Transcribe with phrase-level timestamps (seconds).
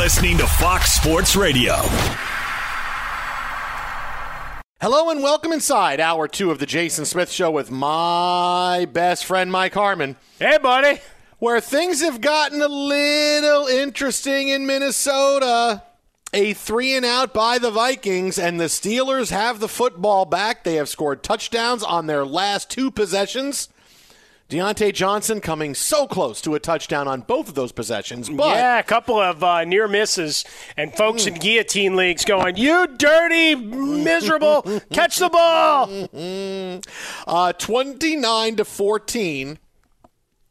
[0.00, 1.74] Listening to Fox Sports Radio.
[4.80, 9.52] Hello and welcome inside hour two of the Jason Smith Show with my best friend
[9.52, 10.16] Mike Harmon.
[10.38, 11.02] Hey, buddy.
[11.38, 15.82] Where things have gotten a little interesting in Minnesota.
[16.32, 20.64] A three and out by the Vikings, and the Steelers have the football back.
[20.64, 23.68] They have scored touchdowns on their last two possessions.
[24.50, 28.28] Diontae Johnson coming so close to a touchdown on both of those possessions.
[28.28, 30.44] But yeah, a couple of uh, near misses,
[30.76, 34.62] and folks in guillotine leagues going, "You dirty, miserable,
[34.92, 35.88] catch the ball!"
[37.28, 39.60] uh, Twenty-nine to fourteen.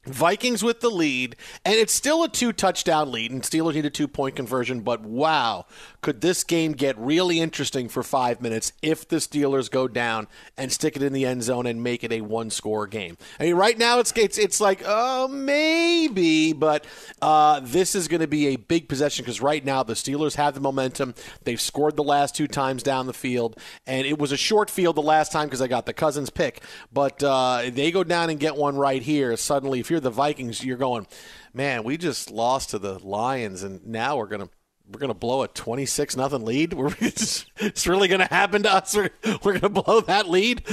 [0.10, 3.90] Vikings with the lead, and it's still a two touchdown lead, and Steelers need a
[3.90, 4.82] two point conversion.
[4.82, 5.66] But wow,
[6.02, 10.28] could this game get really interesting for five minutes if the Steelers go down
[10.58, 13.18] and stick it in the end zone and make it a one score game?
[13.40, 16.86] I mean, right now it's it's, it's like, oh, maybe, but
[17.22, 20.54] uh, this is going to be a big possession because right now the Steelers have
[20.54, 21.14] the momentum.
[21.44, 24.96] They've scored the last two times down the field, and it was a short field
[24.96, 28.40] the last time because I got the Cousins pick, but uh, they go down and
[28.40, 29.36] get one right here.
[29.38, 31.08] Suddenly, if you're the Vikings, you're going,
[31.54, 34.50] man, we just lost to the Lions, and now we're going to
[34.92, 36.74] we're going to blow a 26 nothing lead.
[36.74, 38.96] We're, it's, it's really going to happen to us.
[38.96, 39.10] We're,
[39.44, 40.68] we're going to blow that lead.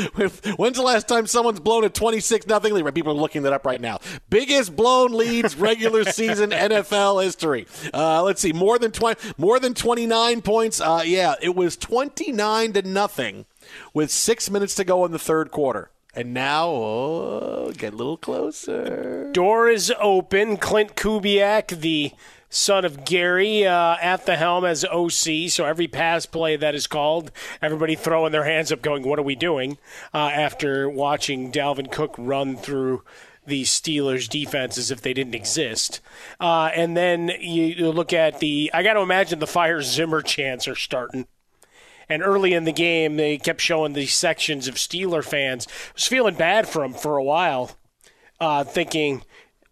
[0.57, 2.95] When's the last time someone's blown a 26 nothing lead?
[2.95, 3.99] People are looking that up right now.
[4.31, 7.67] Biggest blown leads regular season NFL history.
[7.93, 10.81] Uh, let's see, more than 20, more than 29 points.
[10.81, 13.45] Uh, yeah, it was 29 to nothing
[13.93, 15.91] with six minutes to go in the third quarter.
[16.17, 19.31] And now, oh, get a little closer.
[19.33, 20.57] Door is open.
[20.57, 22.13] Klint Kubiak, the
[22.49, 25.51] son of Gary, uh, at the helm as OC.
[25.51, 27.31] So every pass play that is called,
[27.61, 29.77] everybody throwing their hands up, going, "What are we doing?"
[30.15, 33.03] Uh, after watching Dalvin Cook run through
[33.47, 36.01] the Steelers defense as if they didn't exist.
[36.41, 40.21] Uh, and then you, you, look at the, I got to imagine the fire Zimmer
[40.21, 41.29] chants are starting.
[42.09, 45.67] And early in the game, they kept showing these sections of Steeler fans.
[45.69, 47.73] I was feeling bad for them for a while,
[48.41, 49.23] uh, thinking,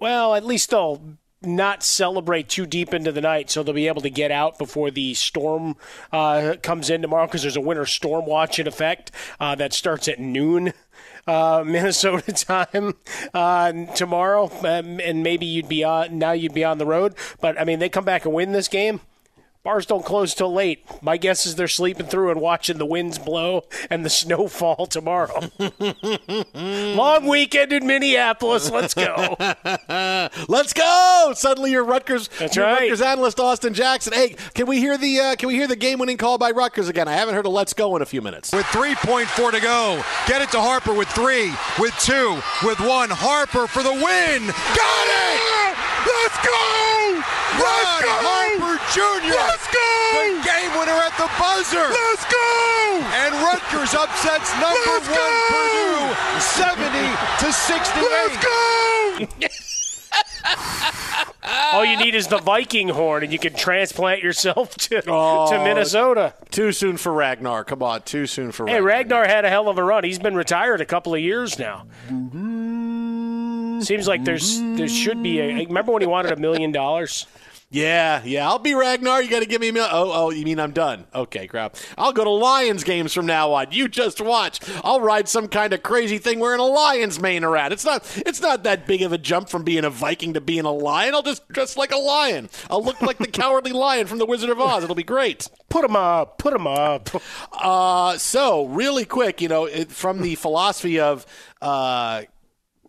[0.01, 1.17] well, at least they'll
[1.47, 4.91] not celebrate too deep into the night, so they'll be able to get out before
[4.91, 5.77] the storm
[6.13, 9.11] uh, comes in tomorrow because there's a winter storm watch in effect
[9.41, 10.73] uh, that starts at noon.
[11.27, 12.95] Uh, Minnesota time
[13.33, 16.33] uh, tomorrow, um, and maybe you'd be on now.
[16.33, 19.01] You'd be on the road, but I mean, they come back and win this game.
[19.65, 20.85] Bars don't close till late.
[21.01, 24.85] My guess is they're sleeping through and watching the winds blow and the snow fall
[24.85, 25.41] tomorrow.
[26.55, 28.71] Long weekend in Minneapolis.
[28.71, 29.37] Let's go.
[30.49, 31.33] Let's go!
[31.35, 32.83] Suddenly, your Rutgers, That's your right.
[32.83, 34.13] Rutgers analyst Austin Jackson.
[34.13, 37.09] Hey, can we hear the uh, can we hear the game-winning call by Rutgers again?
[37.09, 38.53] I haven't heard a "Let's go" in a few minutes.
[38.53, 40.05] With 3.4 to go.
[40.27, 43.09] Get it to Harper with three, with two, with one.
[43.09, 44.47] Harper for the win.
[44.77, 45.75] Got it!
[46.05, 47.23] Let's go!
[47.59, 48.44] Let's go!
[48.95, 49.35] Harper Jr.
[49.35, 49.91] Let's go!
[50.15, 51.89] The game winner at the buzzer.
[51.91, 53.01] Let's go!
[53.15, 56.91] And Rutgers upsets number one Purdue 70
[57.41, 58.03] to 68.
[58.11, 59.29] Let's go!
[61.73, 65.59] All you need is the Viking horn, and you can transplant yourself to, Oh, to
[65.63, 66.35] Minnesota.
[66.51, 67.65] Too soon for Ragnar.
[67.65, 68.77] Come on, too soon for Ragnar.
[68.81, 69.21] Hey, Ragnar.
[69.23, 70.05] Ragnar had a hell of a run.
[70.05, 71.87] He's been retired a couple of years now.
[72.09, 73.81] Mm-hmm.
[73.81, 75.67] Seems like there's there should be a.
[75.67, 77.27] Remember when he wanted a million dollars?
[77.75, 78.49] Yeah, yeah.
[78.49, 79.21] I'll be Ragnar.
[79.21, 81.07] You got to give me a mil- Oh, oh, you mean I'm done?
[81.13, 81.75] Okay, crap.
[81.99, 83.73] I'll go to Lions games from now on.
[83.73, 84.61] You just watch.
[84.85, 87.73] I'll ride some kind of crazy thing wearing a Lions mane around.
[87.73, 88.05] It's not.
[88.25, 91.15] It's not that big of a jump from being a Viking to being a lion.
[91.15, 92.49] I'll just dress like a lion.
[92.71, 94.85] I'll look like the cowardly lion from the Wizard of Oz.
[94.85, 95.51] It'll be great.
[95.69, 96.39] Put him up.
[96.39, 97.11] Put him up.
[97.51, 101.27] Uh, so really quick, you know, it, from the philosophy of.
[101.61, 102.23] Uh,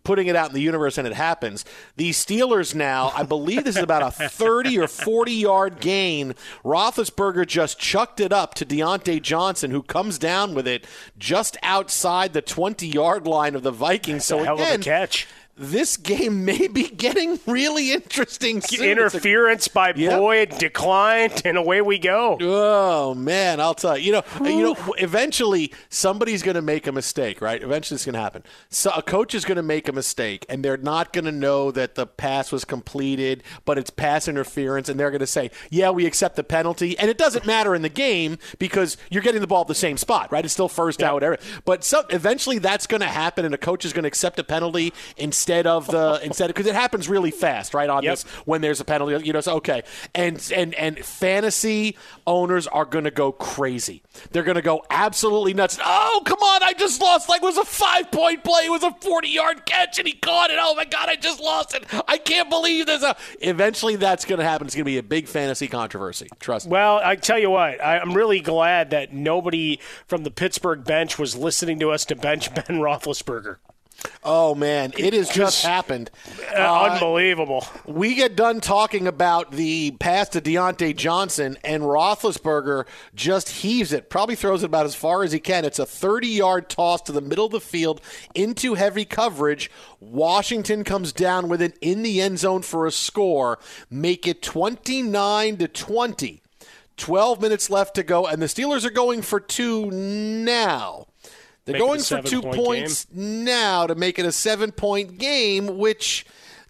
[0.06, 1.64] putting it out in the universe and it happens.
[1.96, 6.34] The Steelers now, I believe this is about a 30 or 40 yard gain.
[6.64, 10.86] Roethlisberger just chucked it up to Diontae Johnson, who comes down with it
[11.18, 14.24] just outside the 20 yard line of the Vikings.
[14.24, 15.26] So hell again, of a catch.
[15.58, 18.60] This game may be getting really interesting.
[18.60, 18.86] soon.
[18.86, 20.18] Interference by Yep.
[20.18, 22.36] Boyd declined, and away we go.
[22.40, 24.06] Oh man, I'll tell you.
[24.06, 24.94] You know, you know.
[24.98, 27.62] Eventually, somebody's going to make a mistake, right?
[27.62, 28.42] Eventually, it's going to happen.
[28.68, 31.70] So a coach is going to make a mistake, and they're not going to know
[31.70, 35.90] that the pass was completed, but it's pass interference, and they're going to say, "Yeah,
[35.90, 39.46] we accept the penalty," and it doesn't matter in the game because you're getting the
[39.46, 40.44] ball at the same spot, right?
[40.44, 41.38] It's still first down, whatever.
[41.64, 44.44] But so eventually, that's going to happen, and a coach is going to accept a
[44.44, 47.88] penalty instead of the instead because it happens really fast, right?
[47.88, 48.12] On Yep.
[48.12, 49.24] this when there's a penalty.
[49.26, 49.82] You know, so okay,
[50.14, 51.96] and and and fantasy
[52.26, 54.02] owners are going to go crazy.
[54.32, 55.78] They're going to go absolutely nuts.
[55.84, 56.62] Oh, come on!
[56.62, 57.28] I just lost.
[57.28, 58.62] Like it was a five point play.
[58.66, 60.58] It was a forty yard catch, and he caught it.
[60.60, 61.08] Oh my god!
[61.08, 61.84] I just lost it.
[62.08, 63.16] I can't believe there's a.
[63.40, 64.66] Eventually, that's going to happen.
[64.66, 66.28] It's going to be a big fantasy controversy.
[66.40, 66.72] Trust me.
[66.72, 71.18] Well, I tell you what, I, I'm really glad that nobody from the Pittsburgh bench
[71.18, 73.56] was listening to us to bench Ben Roethlisberger.
[74.24, 76.10] Oh man, it has just happened.
[76.54, 77.66] Uh, Unbelievable.
[77.86, 84.10] We get done talking about the pass to Diontae Johnson, and Roethlisberger just heaves it,
[84.10, 85.64] probably throws it about as far as he can.
[85.64, 88.00] It's a 30 yard toss to the middle of the field
[88.34, 89.70] into heavy coverage.
[90.00, 93.58] Washington comes down with it in the end zone for a score,
[93.90, 96.42] make it 29 to 20.
[96.96, 101.06] 12 minutes left to go, and the Steelers are going for two now.
[101.66, 104.72] They're Make it a going for two seven-point points now to make it a seven
[104.72, 106.24] point game, which.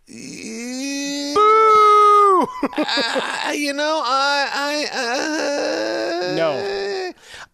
[0.08, 1.34] Boo!
[2.78, 4.88] uh, you know, I.
[4.92, 6.95] I uh, No.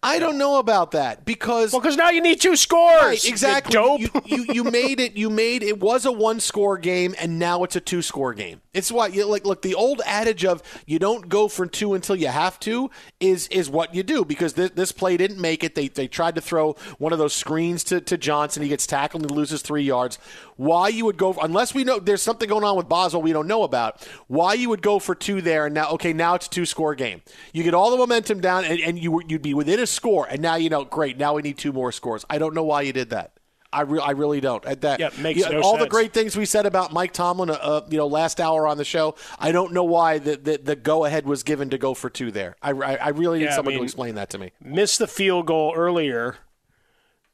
[0.03, 1.71] I don't know about that because.
[1.71, 3.01] Well, because now you need two scores.
[3.01, 3.73] Right, you exactly.
[3.73, 4.01] dope.
[4.01, 5.15] You, you, you made it.
[5.15, 8.61] You made it was a one score game, and now it's a two score game.
[8.73, 9.45] It's what you like.
[9.45, 13.47] Look, the old adage of you don't go for two until you have to is
[13.47, 15.75] is what you do because this, this play didn't make it.
[15.75, 18.63] They they tried to throw one of those screens to, to Johnson.
[18.63, 20.17] He gets tackled and loses three yards.
[20.55, 23.47] Why you would go unless we know there's something going on with Boswell we don't
[23.47, 24.05] know about.
[24.27, 26.95] Why you would go for two there and now okay now it's a two score
[26.95, 27.21] game.
[27.53, 30.41] You get all the momentum down and, and you you'd be within a score and
[30.41, 32.25] now you know great now we need two more scores.
[32.29, 33.31] I don't know why you did that.
[33.71, 34.63] I, re- I really don't.
[34.65, 37.53] At that, Yeah, makes no all the great things we said about Mike Tomlin, uh,
[37.53, 39.15] uh, you know, last hour on the show.
[39.39, 42.29] I don't know why the the, the go ahead was given to go for two
[42.29, 42.55] there.
[42.61, 44.51] I, I, I really need Yeah, I someone to explain that to me.
[44.63, 46.37] Missed the field goal earlier,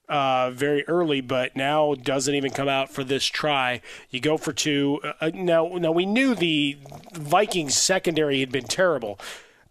[0.07, 3.81] uh, very early, but now doesn't even come out for this try.
[4.09, 4.99] You go for two.
[5.19, 6.77] Uh, now, now we knew the
[7.13, 9.19] Vikings secondary had been terrible,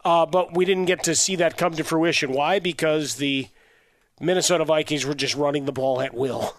[0.05, 2.33] uh, but we didn't get to see that come to fruition.
[2.33, 2.59] Why?
[2.59, 3.49] Because the
[4.21, 6.57] Minnesota Vikings were just running the ball at will.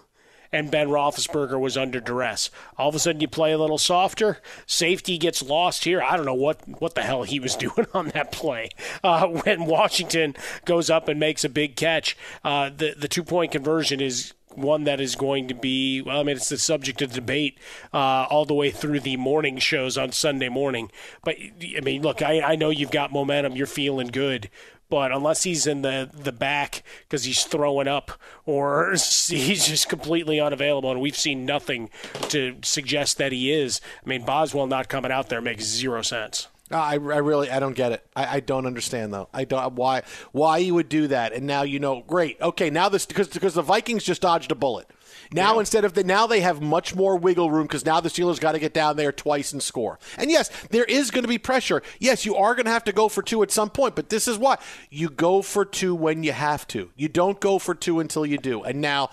[0.52, 2.50] And Ben Roethlisberger was under duress.
[2.76, 4.38] All of a sudden, you play a little softer.
[4.66, 6.02] Safety gets lost here.
[6.02, 8.70] I don't know what, what the hell he was doing on that play.
[9.04, 13.52] Uh, when Washington goes up and makes a big catch, uh, the the two point
[13.52, 17.12] conversion is one that is going to be, well, I mean, it's the subject of
[17.12, 17.58] debate
[17.92, 20.90] uh, all the way through the morning shows on Sunday morning.
[21.24, 21.36] But,
[21.76, 24.50] I mean, look, I, I know you've got momentum, you're feeling good.
[24.90, 28.10] But unless he's in the, the back because he's throwing up
[28.44, 28.90] or
[29.28, 31.90] he's just completely unavailable, and we've seen nothing
[32.28, 36.48] to suggest that he is, I mean, Boswell not coming out there makes zero sense.
[36.70, 38.06] I, I really I don't get it.
[38.14, 39.28] I, I don't understand though.
[39.32, 41.32] I don't why why you would do that.
[41.32, 42.02] And now you know.
[42.06, 42.40] Great.
[42.40, 42.70] Okay.
[42.70, 44.88] Now this because because the Vikings just dodged a bullet.
[45.32, 45.60] Now yeah.
[45.60, 48.52] instead of the now they have much more wiggle room because now the Steelers got
[48.52, 49.98] to get down there twice and score.
[50.16, 51.82] And yes, there is going to be pressure.
[51.98, 54.26] Yes, you are going to have to go for two at some point, but this
[54.26, 54.58] is why
[54.90, 56.90] you go for two when you have to.
[56.96, 58.62] You don't go for two until you do.
[58.62, 59.10] And now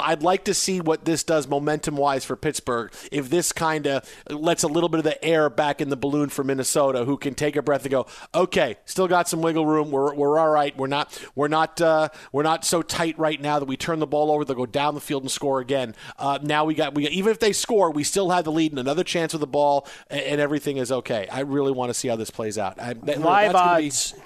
[0.00, 2.92] I'd like to see what this does momentum wise for Pittsburgh.
[3.12, 6.28] If this kind of lets a little bit of the air back in the balloon
[6.28, 9.90] for Minnesota, who can take a breath and go, okay, still got some wiggle room.
[9.90, 10.76] We're, we're all right.
[10.76, 14.06] We're not we're not uh, we're not so tight right now that we turn the
[14.06, 14.44] ball over.
[14.44, 15.94] They'll go down the field and score again.
[16.18, 18.78] Uh, now we got we even if they score, we still have the lead and
[18.78, 21.28] another chance with the ball, and, and everything is okay.
[21.30, 22.80] I really want to see how this plays out.
[22.80, 24.12] I, that, Live odds.
[24.12, 24.20] Be,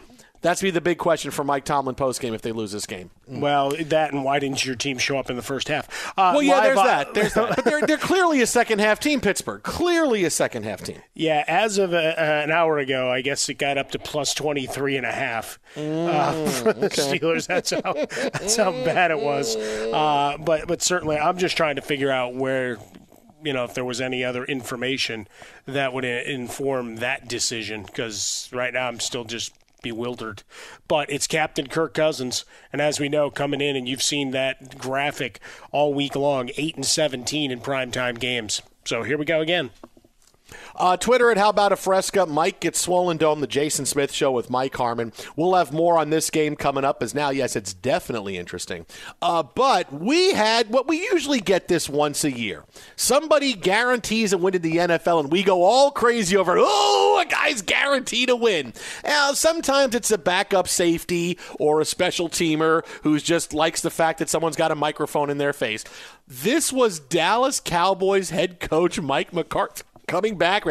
[0.44, 3.10] that's be the big question for Mike Tomlin post game if they lose this game.
[3.30, 3.40] Mm.
[3.40, 6.12] Well, that and why didn't your team show up in the first half?
[6.18, 7.14] Uh, well, yeah, there's that.
[7.14, 7.56] There's that.
[7.56, 9.62] But they're, they're clearly a second half team, Pittsburgh.
[9.62, 11.00] Clearly a second half team.
[11.14, 14.34] Yeah, as of a, uh, an hour ago, I guess it got up to plus
[14.34, 17.18] 23 and a half mm, uh, for the okay.
[17.18, 17.46] Steelers.
[17.46, 19.56] That's how, that's how bad it was.
[19.56, 22.76] Uh, but, but certainly, I'm just trying to figure out where
[23.42, 25.28] you know, if there was any other information
[25.66, 29.52] that would inform that decision, because right now I'm still just
[29.84, 30.42] bewildered.
[30.88, 34.76] But it's Captain Kirk Cousins, and as we know, coming in, and you've seen that
[34.76, 35.38] graphic
[35.70, 38.60] all week long, eight and seventeen in primetime games.
[38.84, 39.70] So here we go again.
[40.76, 42.26] Uh, Twitter at How About a Fresca.
[42.26, 45.12] Mike gets Swollen Dome, the Jason Smith Show with Mike Harmon.
[45.36, 48.86] We'll have more on this game coming up, as now, yes, it's definitely interesting.
[49.22, 52.64] Uh, but we had what we usually get this once a year.
[52.96, 57.28] Somebody guarantees a win in the NFL, and we go all crazy over, oh, a
[57.28, 58.72] guy's guaranteed to win.
[59.04, 64.18] Now, sometimes it's a backup safety or a special teamer who just likes the fact
[64.18, 65.84] that someone's got a microphone in their face.
[66.26, 70.64] This was Dallas Cowboys head coach Mike McCarthy coming back,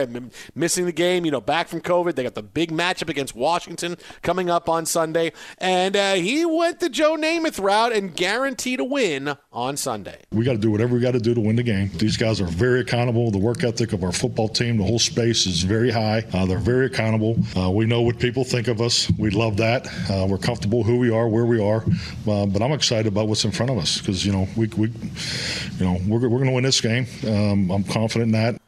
[0.56, 2.16] missing the game, you know, back from COVID.
[2.16, 5.34] They got the big matchup against Washington coming up on Sunday.
[5.58, 10.22] And uh, he went the Joe Namath route and guaranteed a win on Sunday.
[10.32, 11.90] We got to do whatever we got to do to win the game.
[11.96, 13.32] These guys are very accountable.
[13.32, 16.25] The work ethic of our football team, the whole space is very high.
[16.34, 17.38] Uh, they're very accountable.
[17.56, 19.12] Uh, we know what people think of us.
[19.18, 19.88] We love that.
[20.10, 21.84] Uh, we're comfortable who we are, where we are.
[22.28, 24.88] Uh, but I'm excited about what's in front of us because, you know, we, we
[24.88, 27.06] you know, we're, we're going to win this game.
[27.25, 28.62] Um, I'm confident in that.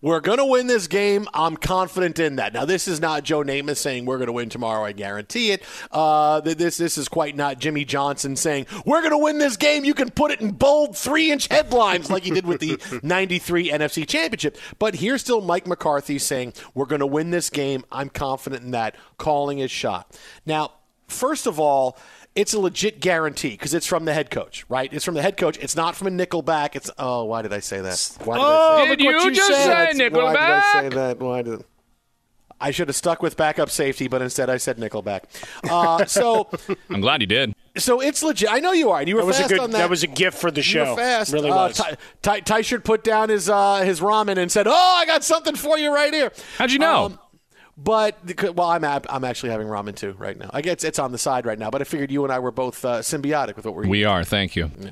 [0.00, 1.26] We're going to win this game.
[1.34, 2.52] I'm confident in that.
[2.52, 4.84] Now, this is not Joe Namath saying we're going to win tomorrow.
[4.84, 5.62] I guarantee it.
[5.90, 9.84] Uh, this this is quite not Jimmy Johnson saying we're going to win this game.
[9.84, 13.70] You can put it in bold three inch headlines like he did with the '93
[13.70, 14.56] NFC Championship.
[14.78, 17.84] But here's still Mike McCarthy saying we're going to win this game.
[17.90, 18.96] I'm confident in that.
[19.18, 20.18] Calling his shot.
[20.44, 20.72] Now,
[21.08, 21.98] first of all
[22.36, 24.92] it's a legit guarantee because it's from the head coach, right?
[24.92, 25.58] It's from the head coach.
[25.58, 26.76] It's not from a Nickelback.
[26.76, 28.18] It's oh, why did I say that?
[28.24, 30.12] Why did oh, I say did you, you just say Nickelback?
[30.12, 31.18] Why did I say that?
[31.18, 31.64] Why did
[32.60, 35.24] I should have stuck with backup safety, but instead I said Nickelback.
[35.68, 36.48] Uh, so
[36.90, 37.54] I'm glad you did.
[37.76, 38.50] So it's legit.
[38.50, 39.02] I know you are.
[39.02, 39.78] You were that was fast a good, on that.
[39.78, 40.84] That was a gift for the show.
[40.84, 41.32] You were fast.
[41.32, 41.76] Really uh, was.
[41.76, 45.54] Ty, Ty, Ty put down his uh, his ramen and said, "Oh, I got something
[45.54, 47.04] for you right here." How'd you know?
[47.04, 47.18] Um,
[47.78, 48.16] but
[48.54, 50.48] well, I'm I'm actually having ramen too right now.
[50.52, 52.50] I guess it's on the side right now, but I figured you and I were
[52.50, 53.82] both uh, symbiotic with what we're.
[53.82, 53.90] Eating.
[53.90, 54.24] We are.
[54.24, 54.70] Thank you.
[54.78, 54.90] Yeah.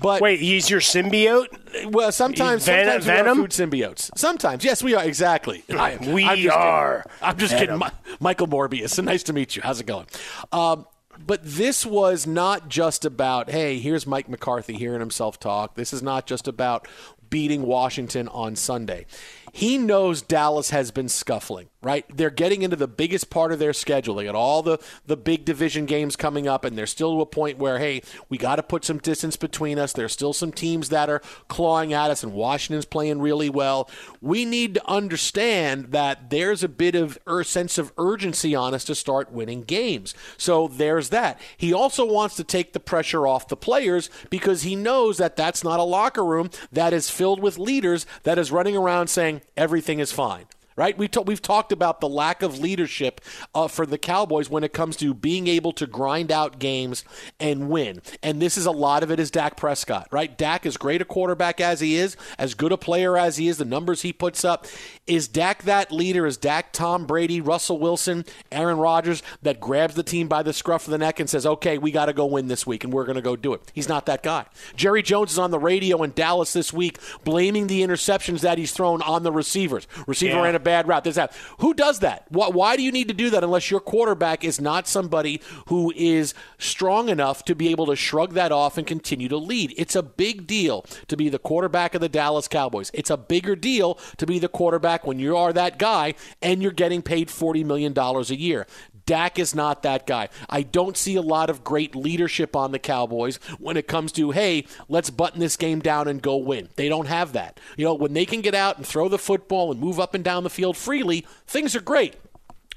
[0.00, 1.48] But wait, he's your symbiote.
[1.90, 3.38] Well, sometimes, Ven- sometimes Venom?
[3.38, 4.10] we are food symbiotes.
[4.16, 5.64] Sometimes, yes, we are exactly.
[5.70, 7.02] I, we I'm are.
[7.02, 7.18] Kidding.
[7.22, 7.80] I'm just Venom.
[7.80, 7.98] kidding.
[8.20, 9.00] Michael Morbius.
[9.10, 9.62] Nice to meet you.
[9.62, 10.06] How's it going?
[10.52, 10.86] Um,
[11.26, 15.74] but this was not just about, hey, here's Mike McCarthy hearing himself talk.
[15.74, 16.86] This is not just about
[17.28, 19.06] beating Washington on Sunday.
[19.52, 22.04] He knows Dallas has been scuffling right?
[22.14, 24.16] They're getting into the biggest part of their schedule.
[24.16, 27.26] They got all the, the big division games coming up, and they're still to a
[27.26, 29.92] point where, hey, we got to put some distance between us.
[29.94, 33.88] There's still some teams that are clawing at us, and Washington's playing really well.
[34.20, 38.84] We need to understand that there's a bit of a sense of urgency on us
[38.84, 40.14] to start winning games.
[40.36, 41.40] So there's that.
[41.56, 45.64] He also wants to take the pressure off the players because he knows that that's
[45.64, 49.98] not a locker room that is filled with leaders that is running around saying everything
[50.00, 50.46] is fine
[50.80, 50.96] right?
[50.96, 53.20] We t- we've talked about the lack of leadership
[53.54, 57.04] uh, for the Cowboys when it comes to being able to grind out games
[57.38, 58.00] and win.
[58.22, 60.38] And this is a lot of it is Dak Prescott, right?
[60.38, 63.58] Dak is great a quarterback as he is, as good a player as he is,
[63.58, 64.66] the numbers he puts up.
[65.06, 66.26] Is Dak that leader?
[66.26, 70.86] Is Dak Tom Brady, Russell Wilson, Aaron Rodgers that grabs the team by the scruff
[70.86, 73.04] of the neck and says, okay, we got to go win this week and we're
[73.04, 73.70] going to go do it?
[73.74, 74.46] He's not that guy.
[74.76, 78.72] Jerry Jones is on the radio in Dallas this week blaming the interceptions that he's
[78.72, 79.86] thrown on the receivers.
[80.06, 80.42] Receiver Yeah.
[80.42, 81.02] ran a bad route.
[81.02, 81.32] This that.
[81.58, 82.26] Who does that?
[82.28, 85.92] Why, why do you need to do that unless your quarterback is not somebody who
[85.96, 89.74] is strong enough to be able to shrug that off and continue to lead?
[89.76, 92.92] It's a big deal to be the quarterback of the Dallas Cowboys.
[92.94, 96.70] It's a bigger deal to be the quarterback when you are that guy and you're
[96.70, 98.66] getting paid $40 million a year.
[99.10, 100.28] Dak is not that guy.
[100.48, 104.30] I don't see a lot of great leadership on the Cowboys when it comes to,
[104.30, 106.68] hey, let's button this game down and go win.
[106.76, 107.58] They don't have that.
[107.76, 110.22] You know, when they can get out and throw the football and move up and
[110.22, 112.14] down the field freely, things are great.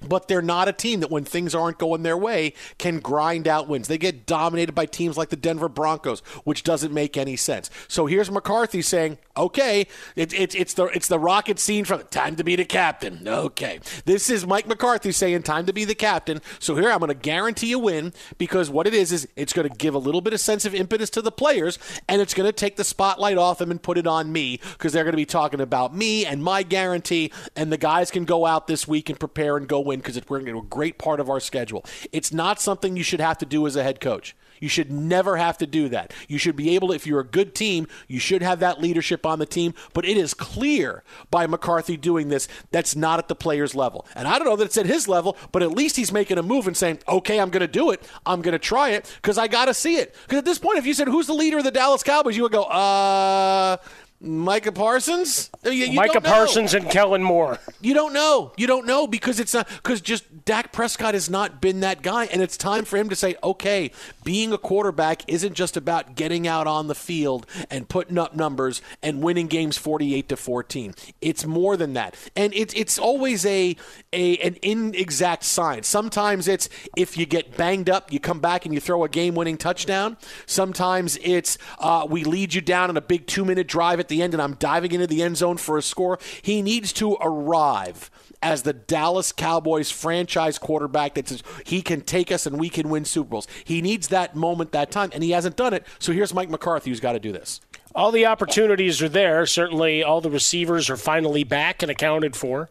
[0.07, 3.67] But they're not a team that, when things aren't going their way, can grind out
[3.67, 3.87] wins.
[3.87, 7.69] They get dominated by teams like the Denver Broncos, which doesn't make any sense.
[7.87, 12.35] So here's McCarthy saying, "Okay, it, it, it's the it's the rocket scene from time
[12.35, 16.41] to be the captain." Okay, this is Mike McCarthy saying, "Time to be the captain."
[16.59, 19.69] So here I'm going to guarantee a win because what it is is it's going
[19.69, 22.47] to give a little bit of sense of impetus to the players, and it's going
[22.47, 25.17] to take the spotlight off them and put it on me because they're going to
[25.17, 29.09] be talking about me and my guarantee, and the guys can go out this week
[29.09, 31.85] and prepare and go win because we're to a great part of our schedule.
[32.11, 34.35] It's not something you should have to do as a head coach.
[34.63, 36.13] You should never have to do that.
[36.29, 39.25] You should be able to, if you're a good team, you should have that leadership
[39.25, 39.73] on the team.
[39.91, 44.07] But it is clear by McCarthy doing this that's not at the player's level.
[44.15, 46.43] And I don't know that it's at his level, but at least he's making a
[46.43, 48.07] move and saying, okay, I'm going to do it.
[48.25, 50.15] I'm going to try it because I got to see it.
[50.23, 52.43] Because at this point, if you said, who's the leader of the Dallas Cowboys, you
[52.43, 53.75] would go, uh,
[54.23, 55.49] Micah Parsons?
[55.63, 56.21] You- you Micah.
[56.21, 57.59] Parsons and Kellen Moore.
[57.81, 58.53] You don't know.
[58.55, 62.25] You don't know because it's not because just Dak Prescott has not been that guy,
[62.25, 63.91] and it's time for him to say, okay,
[64.23, 68.81] being a quarterback isn't just about getting out on the field and putting up numbers
[69.01, 70.95] and winning games forty-eight to fourteen.
[71.19, 73.75] It's more than that, and it's it's always a
[74.13, 75.87] a an inexact science.
[75.87, 79.57] Sometimes it's if you get banged up, you come back and you throw a game-winning
[79.57, 80.15] touchdown.
[80.45, 84.33] Sometimes it's uh, we lead you down in a big two-minute drive at the end,
[84.33, 86.19] and I'm diving into the end zone for a score.
[86.41, 88.11] He needs to arrive
[88.43, 92.89] as the Dallas Cowboys franchise quarterback that says he can take us and we can
[92.89, 93.47] win Super Bowls.
[93.63, 95.85] He needs that moment, that time, and he hasn't done it.
[95.97, 97.61] So here's Mike McCarthy who's got to do this.
[97.95, 99.45] All the opportunities are there.
[99.45, 102.69] Certainly, all the receivers are finally back and accounted for.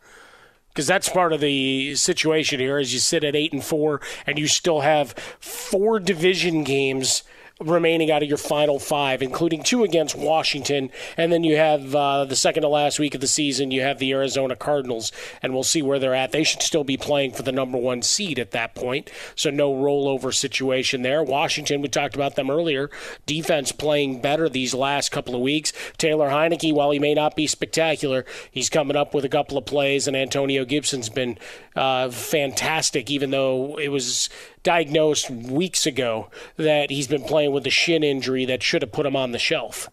[0.69, 2.79] Because that's part of the situation here.
[2.79, 7.25] As you sit at eight and four, and you still have four division games
[7.65, 12.25] remaining out of your final five, including two against Washington, and then you have uh,
[12.25, 13.71] the second to last week of the season.
[13.71, 16.33] You have the Arizona Cardinals, and we'll see where they're at.
[16.33, 19.73] They should still be playing for the number one seed at that point, so no
[19.73, 21.23] rollover situation there.
[21.23, 22.91] Washington, we talked about them earlier.
[23.27, 25.73] Defense playing better these last couple of weeks.
[25.99, 29.67] Taylor Heinicke, while he may not be spectacular, he's coming up with a couple of
[29.67, 31.39] plays, and Antonio Gibson's been
[31.77, 34.29] uh, fantastic, even though it was
[34.63, 39.07] diagnosed weeks ago that he's been playing with a shin injury that should have put
[39.07, 39.91] him on the shelf.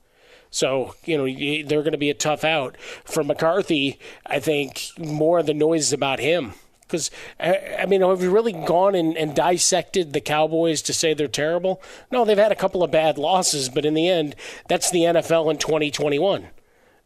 [0.51, 1.25] So, you know,
[1.67, 2.75] they're going to be a tough out.
[3.05, 6.53] For McCarthy, I think more of the noise is about him.
[6.81, 11.27] Because, I mean, have you really gone and, and dissected the Cowboys to say they're
[11.27, 11.83] terrible?
[12.11, 14.35] No, they've had a couple of bad losses, but in the end,
[14.67, 16.47] that's the NFL in 2021.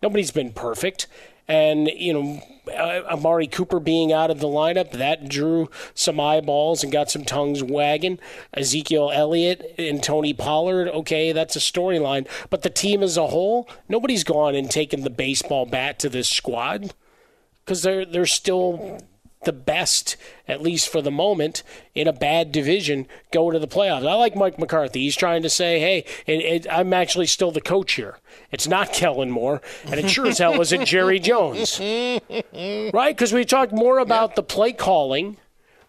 [0.02, 1.08] Nobody's been perfect.
[1.48, 6.84] And, you know, uh, Amari Cooper being out of the lineup, that drew some eyeballs
[6.84, 8.20] and got some tongues wagging.
[8.54, 12.28] Ezekiel Elliott and Tony Pollard, okay, that's a storyline.
[12.50, 16.30] But the team as a whole, nobody's gone and taken the baseball bat to this
[16.30, 16.94] squad
[17.66, 19.00] because they're, they're still
[19.46, 20.16] the best,
[20.48, 21.64] at least for the moment,
[21.96, 24.08] in a bad division go to the playoffs.
[24.08, 25.02] I like Mike McCarthy.
[25.02, 28.18] He's trying to say, hey, it, it, I'm actually still the coach here.
[28.52, 31.80] It's not Kellen Moore, and it sure as hell isn't Jerry Jones.
[32.54, 33.16] Right?
[33.16, 35.38] Because we talked more about the play calling.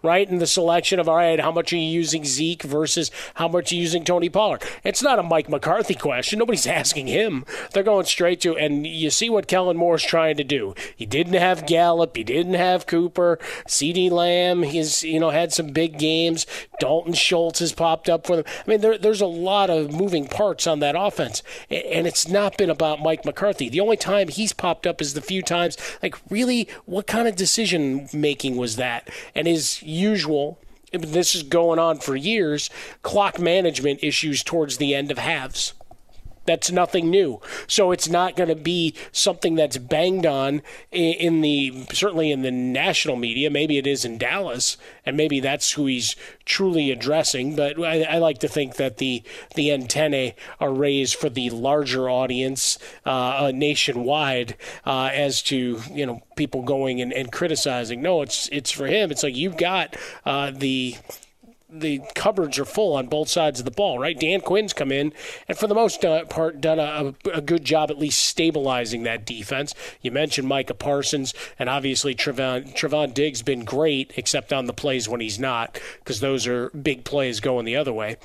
[0.05, 3.49] Right, In the selection of all right, how much are you using Zeke versus how
[3.49, 4.63] much are you using Tony Pollard?
[4.85, 6.39] It's not a Mike McCarthy question.
[6.39, 7.47] Nobody's asking him.
[7.73, 10.75] They're going straight to, and you see what Kellen Moore's trying to do.
[10.95, 14.63] He didn't have Gallup, he didn't have Cooper, CeeDee Lamb.
[14.65, 16.47] He's you know had some big games.
[16.79, 18.45] Dalton Schultz has popped up for them.
[18.47, 22.59] I mean, there, there's a lot of moving parts on that offense, and it's not
[22.59, 23.71] been about Mike McCarthy.
[23.71, 27.37] The only time he's popped up is the few times, like really, what kind of
[27.37, 29.09] decision making was that?
[29.35, 30.61] And his usual.
[30.93, 32.71] This is going on for years.
[33.03, 35.75] Clock management issues towards the end of halves.
[36.47, 37.41] That's nothing new.
[37.67, 42.51] So it's not going to be something that's banged on in the certainly in the
[42.51, 43.51] national media.
[43.51, 44.77] Maybe it is in Dallas,
[45.07, 47.57] and maybe that's who he's truly addressing.
[47.57, 49.23] But I, I like to think that the
[49.55, 56.23] the antennae are raised for the larger audience uh, nationwide uh, as to you know
[56.37, 58.03] people going and, and criticizing.
[58.03, 59.11] No, it's it's for him.
[59.11, 60.97] It's like you've got uh, the
[61.81, 64.19] the cupboards are full on both sides of the ball, right?
[64.19, 65.13] Dan Quinn's come in
[65.49, 69.27] and for the most uh, part done a, a, good job at least stabilizing that
[69.27, 69.75] defense.
[70.01, 75.09] You mentioned Micah Parsons, and obviously Trevon, Trevon Diggs been great, except on the plays
[75.09, 78.17] when he's not, because those are big plays going the other way.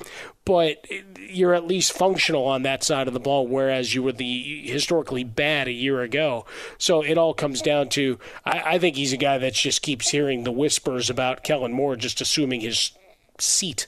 [0.44, 0.86] But
[1.18, 5.24] you're at least functional on that side of the ball, whereas you were the historically
[5.24, 6.46] bad a year ago.
[6.78, 10.10] So it all comes down to I, I think he's a guy that just keeps
[10.10, 12.92] hearing the whispers about Kellen Moore, just assuming his
[13.40, 13.86] seat.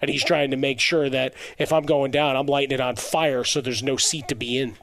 [0.00, 2.96] And he's trying to make sure that if I'm going down, I'm lighting it on
[2.96, 4.76] fire so there's no seat to be in.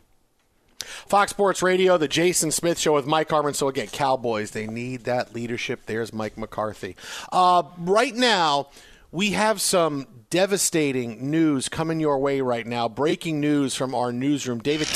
[0.82, 3.54] Fox Sports Radio, the Jason Smith Show with Mike Harmon.
[3.54, 5.82] So again, Cowboys, they need that leadership.
[5.86, 6.95] There's Mike McCarthy.
[7.32, 8.69] Uh, right now,
[9.12, 12.88] we have some devastating news coming your way right now.
[12.88, 14.60] Breaking news from our newsroom.
[14.60, 14.88] David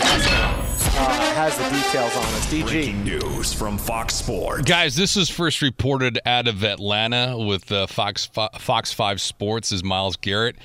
[0.98, 2.46] uh, has the details on us.
[2.48, 2.62] DG.
[2.64, 4.64] Breaking news from Fox Sports.
[4.64, 9.84] Guys, this is first reported out of Atlanta with uh, Fox Fox 5 Sports is
[9.84, 10.58] Miles Garrett.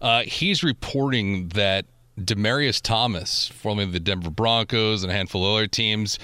[0.00, 1.86] Uh, he's reporting that
[2.18, 6.18] Demaryius Thomas, formerly the Denver Broncos and a handful of other teams,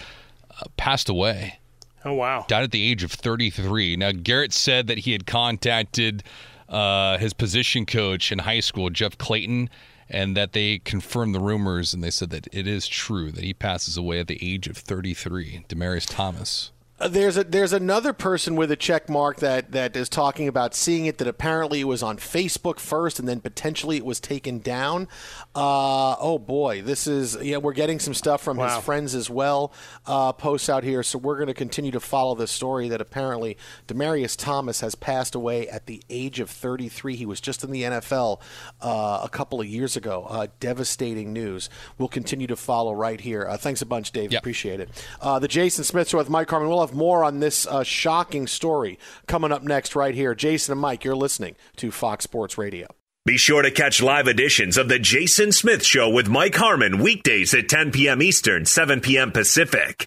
[0.51, 1.59] uh, passed away.
[2.05, 2.45] Oh, wow.
[2.49, 3.97] Died at the age of 33.
[3.97, 6.23] Now, Garrett said that he had contacted
[6.69, 9.71] uh, his position coach in high school, Jeff Clayton,
[10.09, 13.55] and that they confirmed the rumors and they said that it is true that he
[13.55, 15.65] passes away at the age of 33.
[15.69, 16.73] Demaryius Thomas.
[17.05, 20.75] Uh, there's a there's another person with a check mark that that is talking about
[20.75, 24.59] seeing it that apparently it was on Facebook first and then potentially it was taken
[24.59, 25.07] down.
[25.55, 28.75] Uh, oh boy, this is yeah we're getting some stuff from wow.
[28.75, 29.71] his friends as well.
[30.07, 33.59] Uh, posts out here, so we're going to continue to follow this story that apparently
[33.87, 37.17] Demaryius Thomas has passed away at the age of 33.
[37.17, 38.41] He was just in the NFL
[38.81, 40.27] uh, a couple of years ago.
[40.31, 41.69] Uh, devastating news.
[41.99, 43.47] We'll continue to follow right here.
[43.47, 44.33] Uh, thanks a bunch, Dave.
[44.33, 44.41] Yep.
[44.41, 45.07] Appreciate it.
[45.23, 46.71] the Jason Smith Show with Mike Harmon.
[46.71, 50.35] We'll have more on this uh, shocking story coming up next, right here.
[50.35, 52.87] Jason and Mike, you're listening to Fox Sports Radio.
[53.27, 57.55] Be sure to catch live editions of The Jason Smith Show with Mike Harmon weekdays
[57.55, 58.21] at 10 p.m.
[58.21, 59.33] Eastern, 7 p.m.
[59.33, 60.07] Pacific.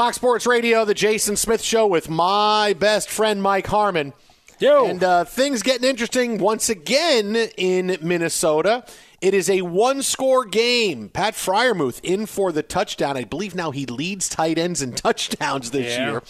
[0.00, 4.14] Fox Sports Radio, the Jason Smith Show with my best friend Mike Harmon.
[4.58, 4.86] Yo.
[4.86, 8.86] And uh, things getting interesting once again in Minnesota.
[9.20, 11.10] It is a one score game.
[11.10, 13.18] Pat Freiermuth in for the touchdown.
[13.18, 16.10] I believe now he leads tight ends in touchdowns this Yeah.
[16.10, 16.22] year.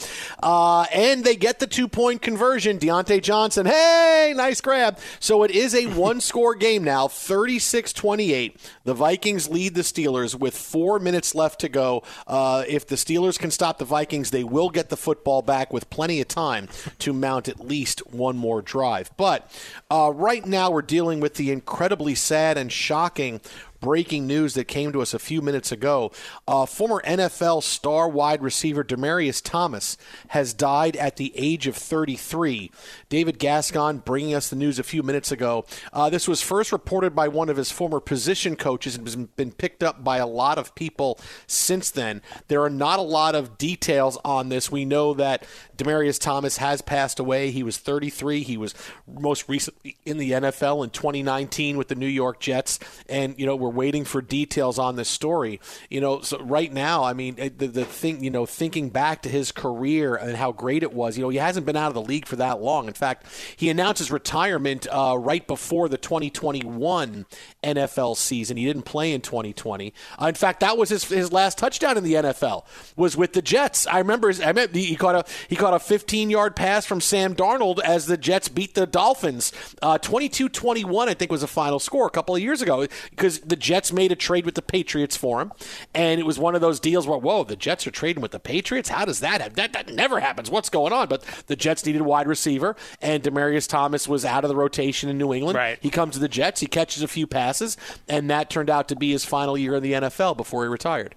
[0.43, 2.79] Uh, and they get the two point conversion.
[2.81, 4.99] Diontae Johnson, hey, nice grab.
[5.21, 8.57] So it is a one score game now, 36 28.
[8.85, 12.03] The Vikings lead the Steelers with four minutes left to go.
[12.27, 15.89] Uh, if the Steelers can stop the Vikings, they will get the football back with
[15.91, 19.11] plenty of time to mount at least one more drive.
[19.17, 19.49] But
[19.93, 23.41] uh, right now, we're dealing with the incredibly sad and shocking
[23.81, 26.13] breaking news that came to us a few minutes ago.
[26.47, 29.97] Uh, former NFL star wide receiver Demaryius Thomas
[30.29, 32.71] has died at the age of 33.
[33.09, 35.65] David Gascon bringing us the news a few minutes ago.
[35.93, 39.53] Uh, this was first reported by one of his former position coaches and has been
[39.53, 42.23] picked up by a lot of people since then.
[42.49, 44.71] There are not a lot of details on this.
[44.71, 47.51] We know that Demaryius Thomas has passed away.
[47.51, 48.43] He was 33.
[48.43, 48.75] He was
[49.07, 53.57] most recently in the NFL in 2019 with the New York Jets, and you know
[53.57, 55.61] we're waiting for details on this story.
[55.89, 59.29] You know, so right now, I mean, the the thing, you know, thinking back to
[59.29, 61.17] his career and how great it was.
[61.17, 62.87] You know, he hasn't been out of the league for that long.
[62.87, 67.27] In fact, he announced his retirement uh, right before the 2021
[67.63, 68.57] NFL season.
[68.57, 69.93] He didn't play in 2020.
[70.21, 72.65] Uh, in fact, that was his his last touchdown in the NFL
[72.97, 73.87] was with the Jets.
[73.87, 74.29] I remember.
[74.29, 77.81] His, I remember he caught a he caught a 15 yard pass from Sam Darnold
[77.81, 79.53] as the Jets beat the Dolphins.
[79.83, 83.57] Uh, 22-21, I think, was the final score a couple of years ago because the
[83.61, 85.53] Jets made a trade with the Patriots for him,
[85.95, 88.41] and it was one of those deals where whoa, the Jets are trading with the
[88.41, 88.89] Patriots.
[88.89, 89.55] How does that happen?
[89.55, 90.51] That, that never happens.
[90.51, 91.09] What's going on?
[91.09, 95.09] But the Jets needed a wide receiver, and Demaryius Thomas was out of the rotation
[95.09, 95.57] in New England.
[95.57, 95.79] Right.
[95.81, 96.61] He comes to the Jets.
[96.61, 97.77] He catches a few passes,
[98.09, 101.15] and that turned out to be his final year in the NFL before he retired.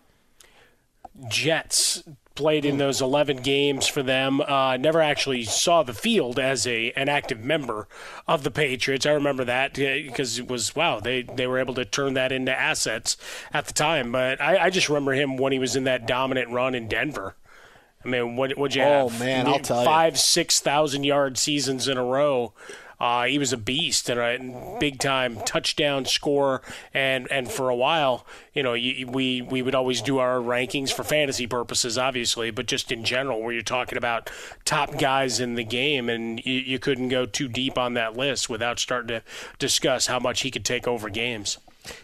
[1.30, 2.04] Jets
[2.36, 4.42] played in those 11 games for them.
[4.42, 7.88] Uh, never actually saw the field as a an active member
[8.28, 9.06] of the Patriots.
[9.06, 12.58] I remember that because it was wow they they were able to turn that into
[12.58, 13.18] assets
[13.54, 14.12] at the time.
[14.12, 17.36] But I, I just remember him when he was in that dominant run in Denver.
[18.06, 19.20] I mean, what would you Oh, have?
[19.20, 19.86] man, I'll tell you.
[19.86, 22.54] five, six thousand yard seasons in a row.
[23.00, 26.62] Uh, he was a beast and a big time touchdown scorer.
[26.94, 30.94] And, and for a while, you know, you, we, we would always do our rankings
[30.94, 34.30] for fantasy purposes, obviously, but just in general, where you're talking about
[34.64, 38.50] top guys in the game, and you, you couldn't go too deep on that list
[38.50, 39.24] without starting to
[39.60, 41.58] discuss how much he could take over games.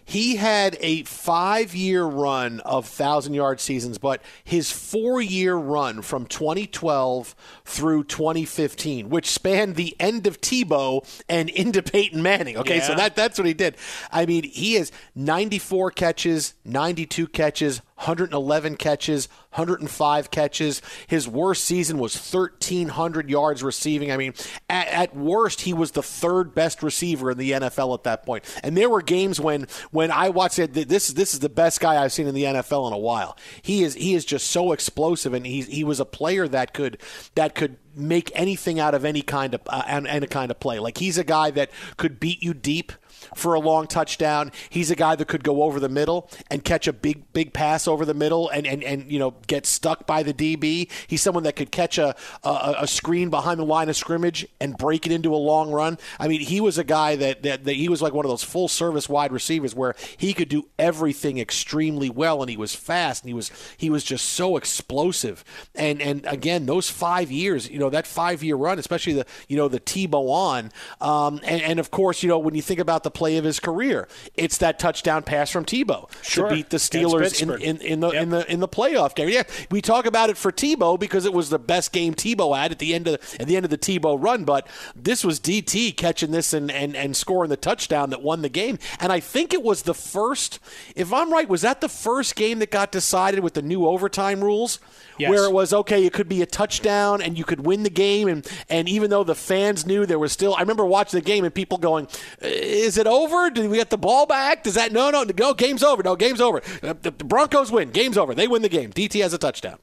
[0.04, 6.02] He had a five year run of thousand yard seasons, but his four year run
[6.02, 12.58] from 2012 through 2015, which spanned the end of Tebow and into Peyton Manning.
[12.58, 13.78] Okay, so that that's what he did.
[14.12, 20.82] I mean, he has 94 catches, 92 catches, 111 catches, 105 catches.
[21.08, 24.10] His worst season was 1,300 yards receiving.
[24.10, 24.34] I mean,
[24.70, 28.46] at, at worst, he was the third best receiver in the NFL at that point.
[28.64, 30.74] And there were games when when I watched it.
[30.74, 33.38] This is this is the best guy I've seen in the NFL in a while.
[33.62, 37.02] He is he is just so explosive, and he he was a player that could
[37.36, 40.60] that could make anything out of any kind of uh, and, and a kind of
[40.60, 40.80] play.
[40.80, 42.94] Like he's a guy that could beat you deep
[43.36, 44.52] for a long touchdown.
[44.70, 47.88] He's a guy that could go over the middle and catch a big big pass
[47.88, 50.90] over the middle and and, and you know get stuck by the DB.
[51.08, 54.78] He's someone that could catch a, a a screen behind the line of scrimmage and
[54.78, 55.98] break it into a long run.
[56.20, 58.44] I mean, he was a guy that that, that he was like one of those
[58.44, 63.24] full service wide receivers where he could do everything extremely well and he was fast
[63.24, 65.44] and he was he was just so explosive.
[65.76, 69.58] And and again, those 5 years, you know, that 5 year run, especially the you
[69.58, 73.04] know the Tebow on um, and and of course, you know, when you think about
[73.04, 76.50] the play of his career, it's that touchdown pass from Tebow Sure.
[76.50, 79.30] to beat the Steelers in, in, in the in the in the playoff game.
[79.30, 82.72] Yeah, we talk about it for Tebow because it was the best game Tebow had
[82.72, 84.44] at the end of at the end of the Tebow run.
[84.44, 88.50] But this was DT catching this and, and and scoring the touchdown that won the
[88.50, 88.80] game.
[89.00, 90.60] And I think it was the first,
[90.96, 94.44] if I'm right, was that the first game that got decided with the new overtime
[94.44, 94.80] rules?
[95.20, 95.30] Yes.
[95.30, 98.28] Where it was okay, it could be a touchdown and you could win the game,
[98.28, 101.44] and and even though the fans knew there was still, I remember watching the game
[101.44, 102.08] and people going,
[102.42, 103.50] "Is it over?
[103.50, 104.64] Do we get the ball back?
[104.64, 105.54] Does that no no no?
[105.54, 106.02] Game's over.
[106.02, 106.62] No, game's over.
[106.82, 107.92] The, the Broncos win.
[107.92, 108.34] Game's over.
[108.34, 108.92] They win the game.
[108.92, 109.80] DT has a touchdown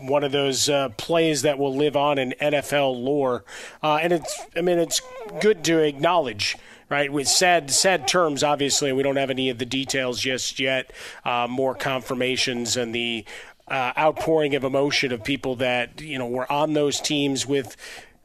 [0.00, 3.44] one of those uh, plays that will live on in NFL lore.
[3.82, 5.00] Uh, and it's, I mean, it's
[5.40, 6.56] good to acknowledge.
[6.88, 8.44] Right, with sad, sad terms.
[8.44, 10.92] Obviously, we don't have any of the details just yet.
[11.24, 13.24] Uh, more confirmations and the
[13.68, 17.76] uh, outpouring of emotion of people that you know were on those teams with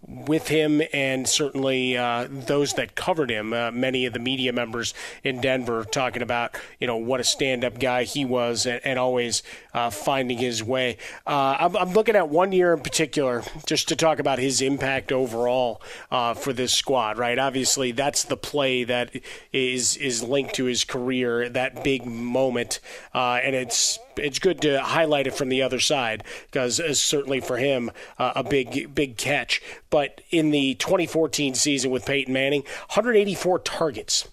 [0.07, 3.53] with him and certainly uh, those that covered him.
[3.53, 7.79] Uh, many of the media members in Denver talking about you know what a stand-up
[7.79, 10.97] guy he was and, and always uh, finding his way.
[11.25, 15.11] Uh, I'm, I'm, looking at one year in particular just to talk about his impact
[15.11, 17.17] overall uh, for this squad.
[17.17, 19.11] Right, obviously that's the play that
[19.53, 22.79] is is linked to his career, that big moment,
[23.13, 27.57] uh, and it's it's good to highlight it from the other side because certainly for
[27.57, 29.61] him uh, a big big catch.
[29.91, 34.27] But in the 2014 season with Peyton Manning, 184 targets.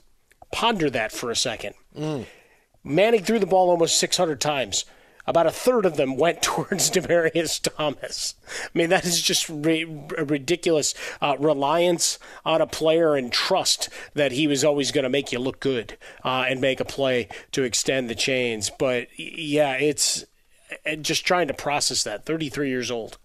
[0.51, 1.75] Ponder that for a second.
[1.95, 2.25] Mm.
[2.83, 4.87] Manning threw the ball almost 600 times.
[5.29, 8.35] About a third of them went towards Demaryius Thomas.
[8.65, 9.85] I mean, that is just a
[10.25, 15.31] ridiculous uh, reliance on a player and trust that he was always going to make
[15.31, 18.71] you look good uh, and make a play to extend the chains.
[18.71, 20.25] But yeah, it's
[21.03, 22.25] just trying to process that.
[22.25, 23.19] 33 years old.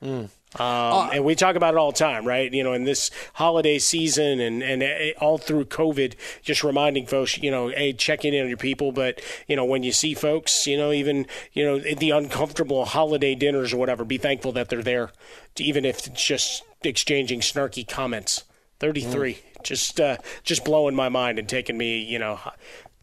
[0.00, 0.30] Mm.
[0.56, 2.52] Um, uh, and we talk about it all the time, right?
[2.52, 7.38] You know, in this holiday season and, and uh, all through COVID, just reminding folks,
[7.38, 8.90] you know, hey, checking in on your people.
[8.90, 13.36] But, you know, when you see folks, you know, even, you know, the uncomfortable holiday
[13.36, 15.12] dinners or whatever, be thankful that they're there,
[15.58, 18.42] even if it's just exchanging snarky comments.
[18.80, 19.38] 33, mm.
[19.62, 22.40] just, uh, just blowing my mind and taking me, you know,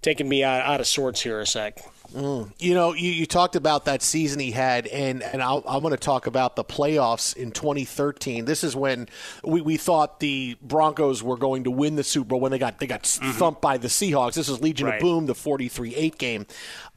[0.02, 1.80] taking me out, out of sorts here a sec.
[2.14, 2.52] Mm.
[2.60, 5.92] You know, you, you, talked about that season he had, and, and i am going
[5.92, 8.46] to talk about the playoffs in 2013.
[8.46, 9.08] This is when
[9.44, 12.80] we, we thought the Broncos were going to win the Super Bowl when they got
[12.80, 13.32] they got mm-hmm.
[13.32, 14.36] thumped by the Seahawks.
[14.36, 14.96] This is Legion right.
[14.96, 16.46] of Boom, the 43-8 game.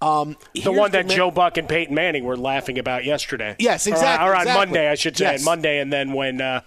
[0.01, 3.57] Um, the one that the, Joe Buck and Peyton Manning were laughing about yesterday.
[3.59, 4.27] Yes, exactly.
[4.27, 4.67] Or, or on exactly.
[4.67, 5.33] Monday, I should say.
[5.33, 5.45] Yes.
[5.45, 6.63] Monday, and then when uh,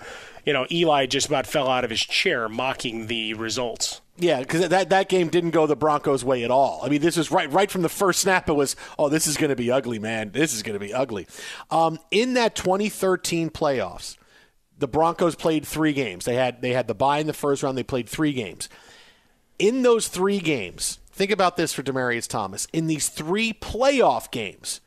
[0.45, 4.01] you know Eli just about fell out of his chair mocking the results.
[4.17, 6.81] Yeah, because that, that game didn't go the Broncos' way at all.
[6.83, 8.47] I mean, this was right right from the first snap.
[8.47, 10.31] It was, oh, this is going to be ugly, man.
[10.31, 11.27] This is going to be ugly.
[11.71, 14.17] Um, in that 2013 playoffs,
[14.77, 16.25] the Broncos played three games.
[16.25, 17.77] They had they had the bye in the first round.
[17.77, 18.69] They played three games.
[19.57, 22.67] In those three games, think about this for Demaryius Thomas.
[22.71, 24.81] In these three playoff games,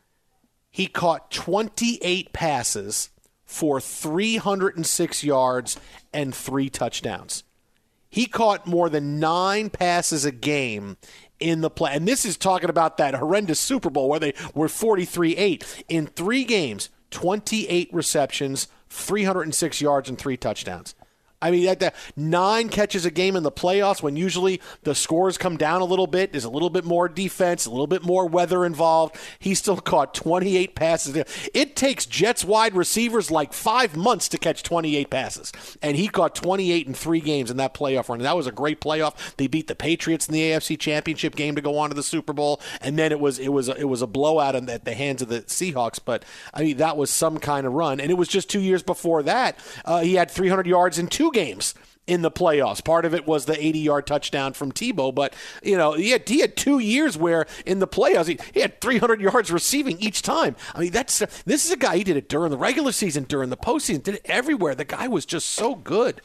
[0.70, 3.10] he caught 28 passes
[3.44, 5.78] for 306 yards
[6.12, 7.44] and three touchdowns.
[8.16, 10.96] He caught more than nine passes a game
[11.38, 11.92] in the play.
[11.92, 15.84] And this is talking about that horrendous Super Bowl where they were 43 8.
[15.90, 20.94] In three games, 28 receptions, 306 yards, and three touchdowns.
[21.42, 25.36] I mean, that, that nine catches a game in the playoffs when usually the scores
[25.36, 26.32] come down a little bit.
[26.32, 29.16] There's a little bit more defense, a little bit more weather involved.
[29.38, 31.16] He still caught 28 passes.
[31.52, 36.34] It takes Jets wide receivers like five months to catch 28 passes, and he caught
[36.34, 38.20] 28 in three games in that playoff run.
[38.20, 39.36] And that was a great playoff.
[39.36, 42.32] They beat the Patriots in the AFC Championship game to go on to the Super
[42.32, 45.28] Bowl, and then it was it was it was a blowout at the hands of
[45.28, 46.00] the Seahawks.
[46.02, 48.82] But I mean, that was some kind of run, and it was just two years
[48.82, 49.58] before that.
[49.84, 51.74] Uh, he had 300 yards in two two games
[52.06, 52.84] in the playoffs.
[52.84, 56.28] Part of it was the 80 yard touchdown from Tebow, but you know he had,
[56.28, 60.22] he had two years where in the playoffs he, he, had 300 yards receiving each
[60.22, 60.54] time.
[60.74, 63.50] I mean that's this is a guy he did it during the regular season, during
[63.50, 64.74] the postseason, did it everywhere.
[64.74, 66.20] The guy was just so good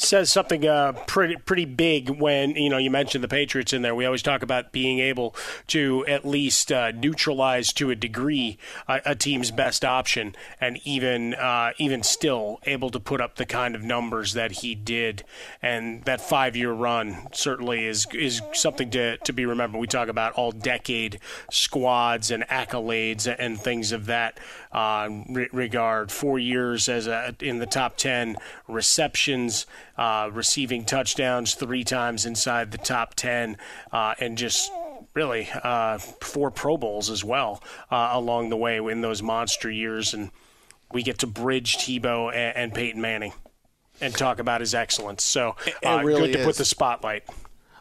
[0.00, 3.94] says something uh, pretty pretty big when you know you mentioned the Patriots in there.
[3.94, 5.34] We always talk about being able
[5.68, 8.58] to at least uh, neutralize to a degree
[8.88, 13.46] a, a, team's best option, and even uh, even still able to put up the
[13.46, 15.22] kind of numbers that he did.
[15.60, 19.78] And that five year run certainly is is something to to be remembered.
[19.78, 24.38] We talk about all decade squads and accolades and things of that
[24.72, 26.10] uh, regard.
[26.10, 28.36] Four years as a, in the top ten
[28.66, 29.66] receptions
[30.00, 33.58] uh, receiving touchdowns three times inside the top 10,
[33.92, 34.72] uh, and just
[35.14, 40.14] really uh, four Pro Bowls as well uh, along the way in those monster years.
[40.14, 40.30] And
[40.90, 43.34] we get to bridge Tebow and, and Peyton Manning
[44.00, 45.22] and talk about his excellence.
[45.22, 46.46] So uh, really good to is.
[46.46, 47.24] put the spotlight.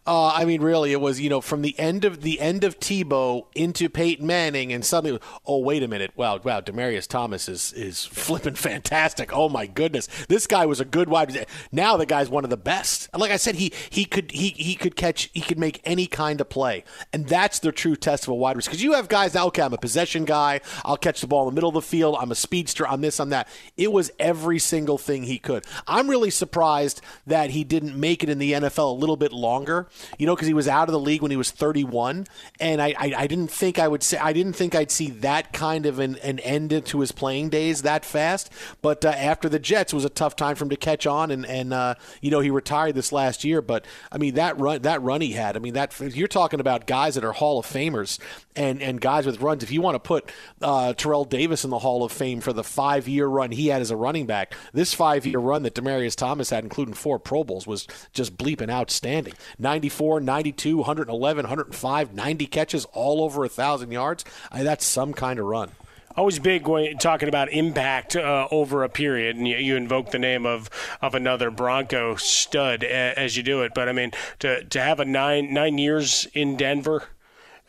[0.08, 2.80] Uh, I mean, really, it was you know from the end of the end of
[2.80, 7.74] Tebow into Peyton Manning, and suddenly, oh wait a minute, wow, wow, Demaryius Thomas is
[7.74, 9.32] is flipping fantastic.
[9.34, 11.46] Oh my goodness, this guy was a good wide.
[11.72, 13.10] Now the guy's one of the best.
[13.16, 16.42] Like I said, he he could he he could catch, he could make any kind
[16.42, 18.72] of play, and that's the true test of a wide receiver.
[18.72, 20.62] Because you have guys now, okay, I'm a possession guy.
[20.86, 22.16] I'll catch the ball in the middle of the field.
[22.20, 22.88] I'm a speedster.
[22.88, 23.20] I'm this.
[23.20, 23.48] I'm that.
[23.78, 25.66] It was every single thing he could.
[25.88, 29.88] I'm really surprised that he didn't make it in the NFL a little bit longer
[30.18, 32.26] you know, because he was out of the league when he was 31,
[32.60, 35.54] and I, I, I, didn't think I would say I didn't think I'd see that
[35.54, 38.52] kind of an, an end to his playing days that fast.
[38.82, 41.46] But uh, after the Jets, was a tough time for him to catch on, and
[41.46, 43.62] and uh, you know he retired this last year.
[43.62, 46.88] But I mean that run that run he had, I mean that you're talking about
[46.88, 48.20] guys that are Hall of Famers
[48.56, 49.64] and and guys with runs.
[49.64, 50.32] If you want to put
[50.62, 53.82] uh, Terrell Davis in the Hall of Fame for the five year run he had
[53.82, 57.44] as a running back, this five year run that Demaryius Thomas had, including four Pro
[57.44, 59.34] Bowls, was just bleeping outstanding.
[59.80, 64.26] 94, 92, 111, 105, 90 catches, all over a thousand yards.
[64.52, 65.72] I that's some kind of run
[66.18, 70.20] always big when talking about impact uh, over a period, and you, you, invoke the
[70.20, 70.70] name of,
[71.02, 73.72] of another Bronco stud as you do it.
[73.74, 77.08] But I mean, to to have a nine nine years in Denver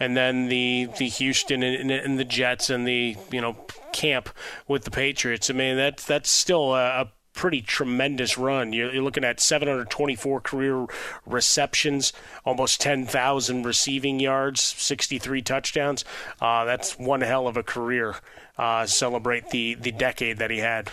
[0.01, 3.57] and then the the Houston and, and, the Jets and the you know
[3.93, 4.31] camp
[4.67, 5.49] with the Patriots.
[5.49, 8.73] I mean that's that's still a, a pretty tremendous run.
[8.73, 10.87] You're, you're, looking at 724 career
[11.27, 12.13] receptions,
[12.45, 16.05] almost 10,000 receiving yards, 63 touchdowns.
[16.41, 18.17] Uh, that's one hell of a career.
[18.59, 20.91] Uh, celebrate the the decade that he had.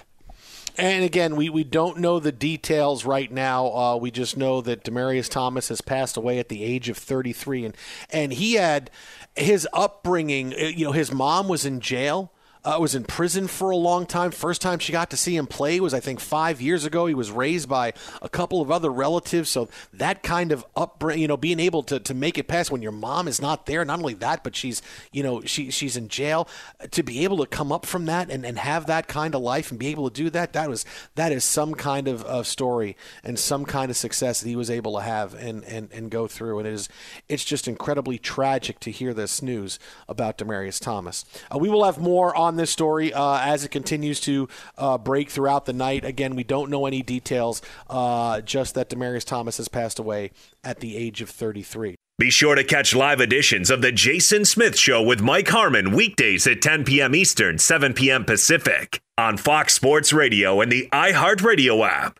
[0.77, 3.67] And again, we, we don't know the details right now.
[3.73, 7.65] Uh, we just know that Demaryius Thomas has passed away at the age of 33,
[7.65, 7.77] and
[8.11, 8.91] and he had
[9.35, 10.53] his upbringing.
[10.53, 12.31] Uh, you know, his mom was in jail
[12.63, 14.31] uh, was in prison for a long time.
[14.31, 17.05] First time she got to see him play was, I think, five years ago.
[17.05, 19.49] He was raised by a couple of other relatives.
[19.49, 22.81] So that kind of upbringing, you know, being able to, to make it past when
[22.81, 23.83] your mom is not there.
[23.85, 24.81] Not only that, but she's,
[25.11, 26.47] you know, she she's in jail.
[26.91, 29.71] To be able to come up from that and, and have that kind of life
[29.71, 30.85] and be able to do that, that was
[31.15, 34.69] that is some kind of, of story and some kind of success that he was
[34.69, 36.59] able to have and, and, and go through.
[36.59, 36.89] And it is
[37.29, 41.25] it's just incredibly tragic to hear this news about Demaryius Thomas.
[41.53, 45.29] Uh, we will have more on this story uh, as it continues to uh, break
[45.29, 46.05] throughout the night.
[46.05, 50.31] Again, we don't know any details, uh, just that Demaryius Thomas has passed away
[50.63, 51.95] at the age of 33.
[52.19, 56.47] Be sure to catch live editions of The Jason Smith Show with Mike Harmon weekdays
[56.47, 57.13] at 10 p.m.
[57.13, 58.25] Eastern, 7 p.m.
[58.25, 62.19] Pacific on Fox Sports Radio and the iHeartRadio app.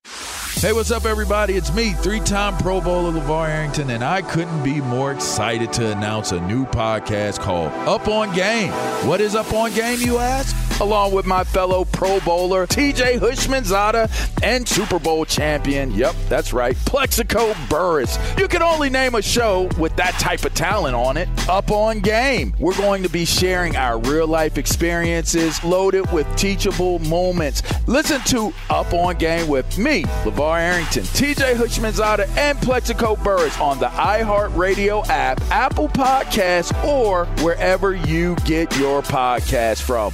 [0.60, 1.54] Hey, what's up, everybody?
[1.54, 5.92] It's me, three time Pro Bowler LaVar Arrington, and I couldn't be more excited to
[5.92, 8.72] announce a new podcast called Up on Game.
[9.08, 10.56] What is Up on Game, you ask?
[10.82, 16.76] Along with my fellow Pro Bowler, TJ Houshmandzadeh and Super Bowl champion, yep, that's right,
[16.86, 18.18] Plaxico Burress.
[18.38, 21.30] You can only name a show with that type of talent on it.
[21.48, 22.56] Up on Game.
[22.60, 27.62] We're going to be sharing our real life experiences loaded with teachable moments.
[27.88, 33.80] Listen to Up on Game with me, LaVar Arrington, TJ Houshmandzadeh, and Plaxico Burress on
[33.80, 40.14] the iHeartRadio app, Apple Podcasts, or wherever you get your podcast from.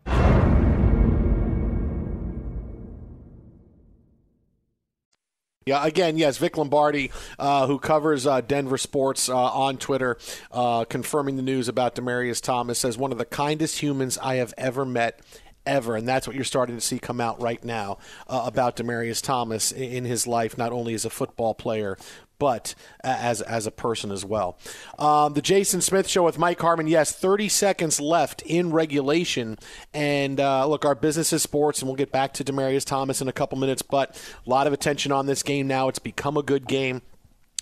[5.71, 10.17] Yeah, again, yes, Vic Lombardi, uh, who covers uh, Denver sports uh, on Twitter,
[10.51, 14.53] uh, confirming the news about Demaryius Thomas, says one of the kindest humans I have
[14.57, 15.21] ever met.
[15.63, 19.21] Ever, and that's what you're starting to see come out right now uh, about Demaryius
[19.21, 21.97] Thomas in his life, not only as a football player,
[22.41, 22.73] but
[23.03, 24.57] as as a person as well.
[24.97, 26.87] Um, the Jason Smith Show with Mike Harmon.
[26.87, 29.59] Yes, 30 seconds left in regulation,
[29.93, 33.27] and uh, look, our business is sports, and we'll get back to Demaryius Thomas in
[33.27, 33.83] a couple minutes.
[33.83, 35.87] But a lot of attention on this game now.
[35.87, 37.03] It's become a good game.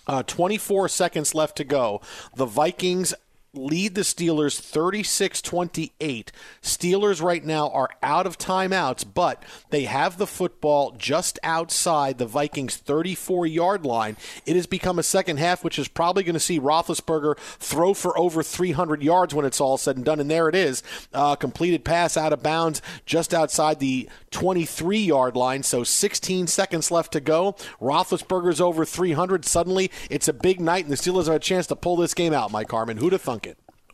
[0.08, 2.00] Uh, 24 seconds left to go.
[2.38, 3.14] The Vikings
[3.54, 6.32] lead the Steelers 36 28.
[6.62, 12.26] Steelers right now are out of timeouts, but they have the football just outside the
[12.26, 14.18] Vikings 34 yard line.
[14.46, 18.18] It has become a second half, which is probably going to see Roethlisberger throw for
[18.18, 20.20] over 300 yards when it's all said and done.
[20.20, 20.84] And there it is
[21.14, 25.64] uh, completed pass out of bounds just outside the 23 yard line.
[25.64, 27.54] So 16 seconds left to go.
[27.82, 29.46] Roethlisberger's over 300.
[29.46, 32.34] Suddenly, it's a big night, and the Steelers have a chance to pull this game
[32.34, 32.98] out, Mike Harmon.
[32.98, 33.49] Who'd have thunk it?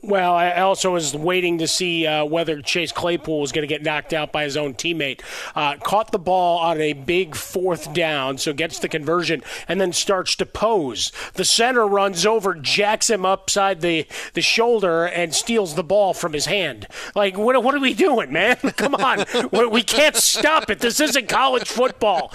[0.08, 3.82] Well, I also was waiting to see uh, whether Chase Claypool was going to get
[3.82, 5.22] knocked out by his own teammate.
[5.56, 9.91] Uh, caught the ball on a big fourth down, so gets the conversion, and then
[9.91, 11.12] starts to pose.
[11.34, 16.34] The center runs over, jacks him upside the, the shoulder, and steals the ball from
[16.34, 16.88] his hand.
[17.16, 18.56] Like, what, what are we doing, man?
[18.76, 19.26] Come on.
[19.72, 20.80] we can't stop it.
[20.82, 22.32] This isn't college football.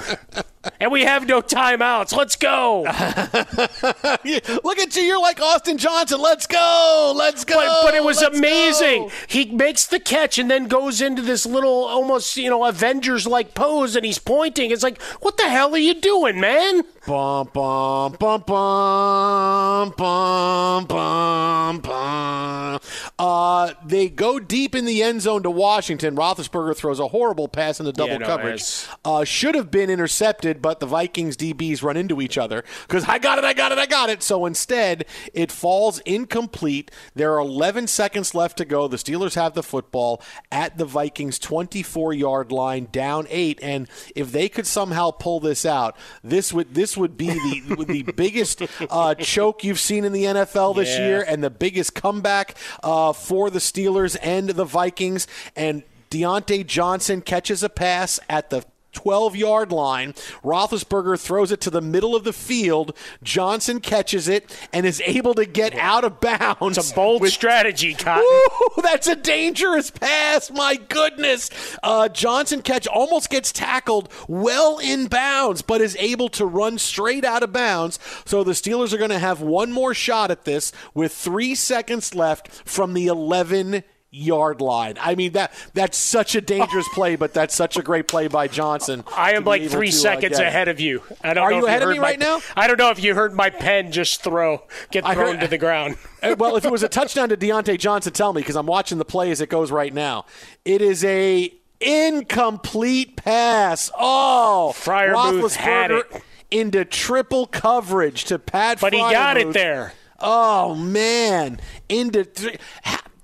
[0.78, 2.14] And we have no timeouts.
[2.14, 2.82] Let's go.
[4.64, 5.02] Look at you.
[5.02, 6.20] You're like Austin Johnson.
[6.20, 7.14] Let's go.
[7.16, 7.54] Let's go.
[7.54, 9.04] But, but it was Let's amazing.
[9.04, 9.10] go.
[9.26, 13.54] He makes the catch and then goes into this little almost, you know, Avengers like
[13.54, 14.70] pose and he's pointing.
[14.70, 16.82] It's like, what the hell are you doing, man?
[17.06, 22.79] Bum, bum, bum, bum, bum, bum, bum.
[23.20, 26.16] Uh, they go deep in the end zone to Washington.
[26.16, 28.86] Roethlisberger throws a horrible pass into double Yeah, no, coverage.
[29.04, 33.18] Uh, should have been intercepted, but the Vikings DBs run into each other because I
[33.18, 34.22] got it, I got it, I got it.
[34.22, 35.04] So instead,
[35.34, 36.90] it falls incomplete.
[37.14, 38.88] There are 11 seconds left to go.
[38.88, 43.58] The Steelers have the football at the Vikings 24 yard line, down eight.
[43.62, 48.02] And if they could somehow pull this out, this would this would be the the
[48.02, 51.06] biggest uh, choke you've seen in the NFL this Yeah.
[51.06, 55.26] year, and the biggest comeback uh, Uh, for the Steelers and the Vikings.
[55.56, 60.12] And Diontae Johnson catches a pass at the 12 yard line.
[60.44, 62.96] Roethlisberger throws it to the middle of the field.
[63.22, 66.78] Johnson catches it and is able to get out of bounds.
[66.78, 68.24] It's a bold strategy, Cotton.
[68.24, 70.50] Ooh, that's a dangerous pass.
[70.50, 71.50] My goodness.
[71.82, 77.24] Uh, Johnson catch almost gets tackled well in bounds, but is able to run straight
[77.24, 77.98] out of bounds.
[78.24, 82.14] So the Steelers are going to have one more shot at this with three seconds
[82.14, 84.96] left from the 11 yard line.
[85.00, 88.48] I mean that that's such a dangerous play, but that's such a great play by
[88.48, 89.04] Johnson.
[89.16, 90.44] I am like three to, uh, seconds it.
[90.46, 91.02] ahead of you.
[91.22, 92.40] I don't Are know you if ahead of heard me my- right now?
[92.56, 95.48] I don't know if you heard my pen just throw, get I thrown heard- to
[95.48, 95.96] the ground.
[96.22, 98.98] Uh, well, if it was a touchdown to Diontae Johnson, tell me because I'm watching
[98.98, 100.26] the play as it goes right now.
[100.66, 101.50] It is a
[101.80, 103.90] incomplete pass.
[103.98, 106.04] Oh, Freiermuth had it.
[106.50, 108.82] into triple coverage to Pat.
[108.82, 109.94] But he got it there.
[110.18, 111.58] Oh man,
[111.88, 112.24] into.
[112.24, 112.58] Th-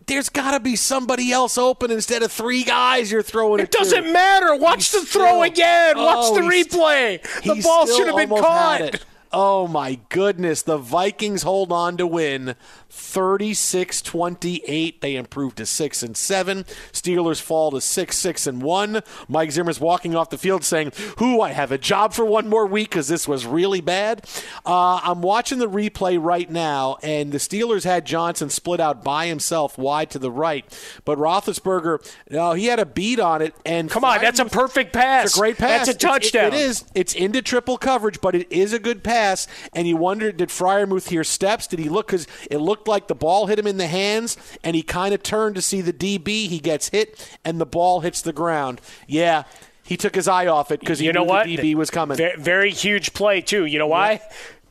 [0.06, 3.70] there's got to be somebody else open instead of three guys you're throwing it, It
[3.72, 4.12] doesn't to.
[4.12, 4.54] matter.
[4.56, 5.98] Watch He's the throw still- again.
[5.98, 7.42] Watch Oh, the replay.
[7.42, 9.00] The ball should have been caught.
[9.32, 10.62] Oh my goodness.
[10.62, 12.54] The Vikings hold on to win
[12.96, 15.00] 36-28.
[15.00, 16.64] They improve to 6 and 7.
[16.92, 19.02] Steelers fall to 6 6 and 1.
[19.28, 22.66] Mike Zimmer's walking off the field saying, "Who I have a job for one more
[22.66, 24.24] week cuz this was really bad."
[24.64, 29.26] Uh, I'm watching the replay right now and the Steelers had Johnson split out by
[29.26, 30.64] himself wide to the right,
[31.04, 34.92] but Roethlisberger, no, he had a beat on it and Come on, that's a perfect
[34.92, 35.26] pass.
[35.26, 35.86] it's a great pass.
[35.86, 36.46] That's a It's- it- touchdown.
[36.46, 36.84] it is.
[36.94, 39.46] It's into triple coverage, but it is a good pass.
[39.74, 41.66] And you wonder, did Freiermuth hear steps?
[41.66, 42.06] Did he look?
[42.06, 45.22] Because it looked like the ball hit him in the hands, and he kind of
[45.22, 46.48] turned to see the DB.
[46.48, 48.80] He gets hit, and the ball hits the ground.
[49.06, 49.44] Yeah,
[49.82, 51.46] he took his eye off it because he you know knew what?
[51.46, 52.16] the DB was coming.
[52.16, 53.64] Ve- Very huge play too.
[53.64, 54.20] You know why?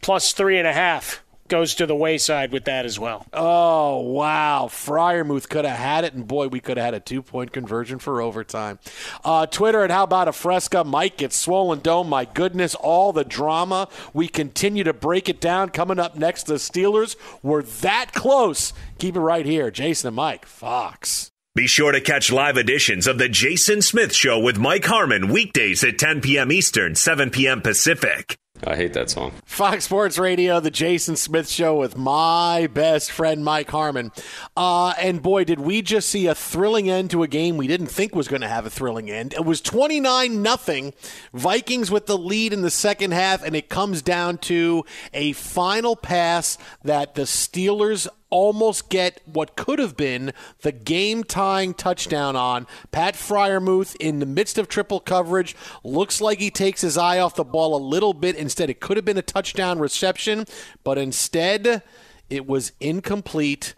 [0.01, 3.26] Plus three and a half goes to the wayside with that as well.
[3.34, 4.68] Oh, wow.
[4.70, 8.00] Freiermuth could have had it, and boy, we could have had a two point conversion
[8.00, 8.80] for overtime.
[9.24, 10.84] Uh, Twitter at How About a Fresca.
[10.84, 12.10] Mike gets swollen dome.
[12.10, 13.88] My goodness, all the drama.
[14.14, 15.70] We continue to break it down.
[15.70, 18.74] Coming up next, the Steelers were that close.
[18.98, 19.72] Keep it right here.
[19.72, 21.32] Jason and Mike, Fox.
[21.56, 25.86] Be sure to catch live editions of The Jason Smith Show with Mike Harmon weekdays
[25.86, 26.52] at 10 p.m.
[26.52, 27.62] Eastern, 7 p.m.
[27.62, 28.38] Pacific.
[28.64, 29.34] I hate that song.
[29.45, 34.12] Fox Sports Radio, the Jason Smith Show with my best friend Mike Harmon.
[34.56, 37.88] Uh, and boy, did we just see a thrilling end to a game we didn't
[37.88, 39.34] think was going to have a thrilling end.
[39.34, 40.93] It was 29 nothing.
[41.34, 45.95] Vikings with the lead in the second half, and it comes down to a final
[45.95, 52.67] pass that the Steelers almost get what could have been the game tying touchdown on.
[52.91, 55.55] Pat Freiermuth in the midst of triple coverage
[55.86, 58.36] looks like he takes his eye off the ball a little bit.
[58.36, 60.43] Instead, it could have been a touchdown reception,
[60.83, 61.81] but instead,
[62.29, 63.73] it was incomplete.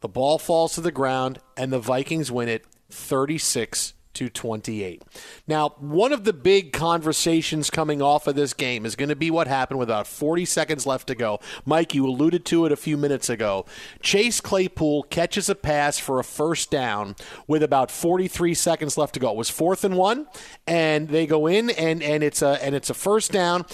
[0.00, 5.02] The ball falls to the ground, and the Vikings win it 36 to 28.
[5.46, 9.30] Now, one of the big conversations coming off of this game is going to be
[9.30, 11.38] what happened with about 40 seconds left to go.
[11.66, 13.66] Mike, you alluded to it a few minutes ago.
[14.00, 17.14] Chase Claypool catches a pass for a first down
[17.46, 19.30] with about 43 seconds left to go.
[19.30, 20.26] It was fourth and one,
[20.66, 23.66] and they go in and and it's a and it's a first down.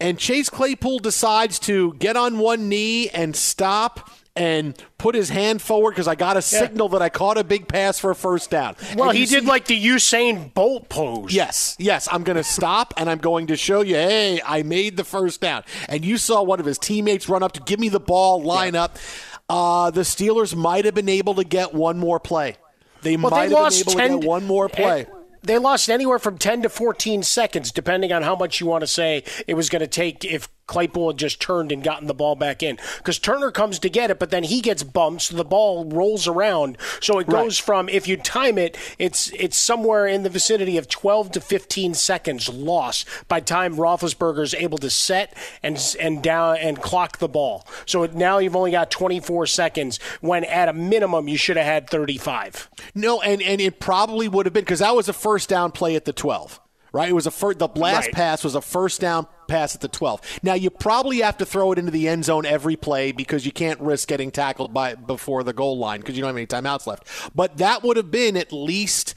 [0.00, 5.60] And Chase Claypool decides to get on one knee and stop and put his hand
[5.60, 8.50] forward because I got a signal that I caught a big pass for a first
[8.50, 8.76] down.
[8.96, 11.32] Well, And he did see- like the Usain Bolt pose.
[11.34, 12.08] Yes, yes.
[12.10, 15.40] I'm going to stop and I'm going to show you, hey, I made the first
[15.42, 15.64] down.
[15.88, 18.74] And you saw one of his teammates run up to give me the ball, line
[18.74, 18.96] up.
[19.50, 22.56] Uh, the Steelers might have been able to get one more play.
[23.02, 25.06] They Well, might they have been able 10 to get one more play.
[25.42, 28.86] They lost anywhere from 10 to 14 seconds, depending on how much you want to
[28.86, 32.34] say it was going to take if Claypool had just turned and gotten the ball
[32.36, 32.78] back in.
[32.98, 36.26] Because Turner comes to get it, but then he gets bumped, so the ball rolls
[36.26, 36.78] around.
[37.00, 40.88] So it goes from, if you time it, it's it's somewhere in the vicinity of
[40.88, 46.56] 12 to 15 seconds lost by time Roethlisberger is able to set and and down
[46.58, 47.66] and clock the ball.
[47.86, 51.90] So now you've only got 24 seconds when at a minimum you should have had
[51.90, 52.70] 35.
[52.94, 55.96] No, and, and it probably would have been because that was a first down play
[55.96, 56.60] at the 12,
[56.92, 57.08] right?
[57.08, 58.14] It was a first, the last Right.
[58.14, 60.40] pass was a first down pass at the 12.
[60.42, 63.52] Now you probably have to throw it into the end zone every play because you
[63.52, 66.86] can't risk getting tackled by before the goal line because you don't have any timeouts
[66.86, 67.06] left.
[67.34, 69.14] But that would have been at least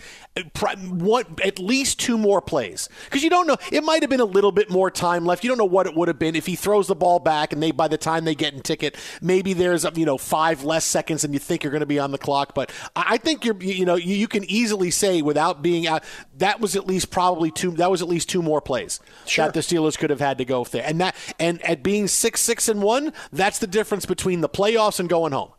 [0.89, 3.55] one, at least two more plays because you don't know.
[3.71, 5.43] It might have been a little bit more time left.
[5.43, 7.63] You don't know what it would have been if he throws the ball back and
[7.63, 11.21] they by the time they get in ticket, maybe there's you know five less seconds
[11.21, 12.53] than you think you're going to be on the clock.
[12.53, 16.03] But I think you're you know you, you can easily say without being out
[16.37, 18.99] that was at least probably two that was at least two more plays
[19.37, 20.83] that the Steelers could have had to go there.
[20.85, 24.99] And that and at being six six and one, that's the difference between the playoffs
[24.99, 25.51] and going home.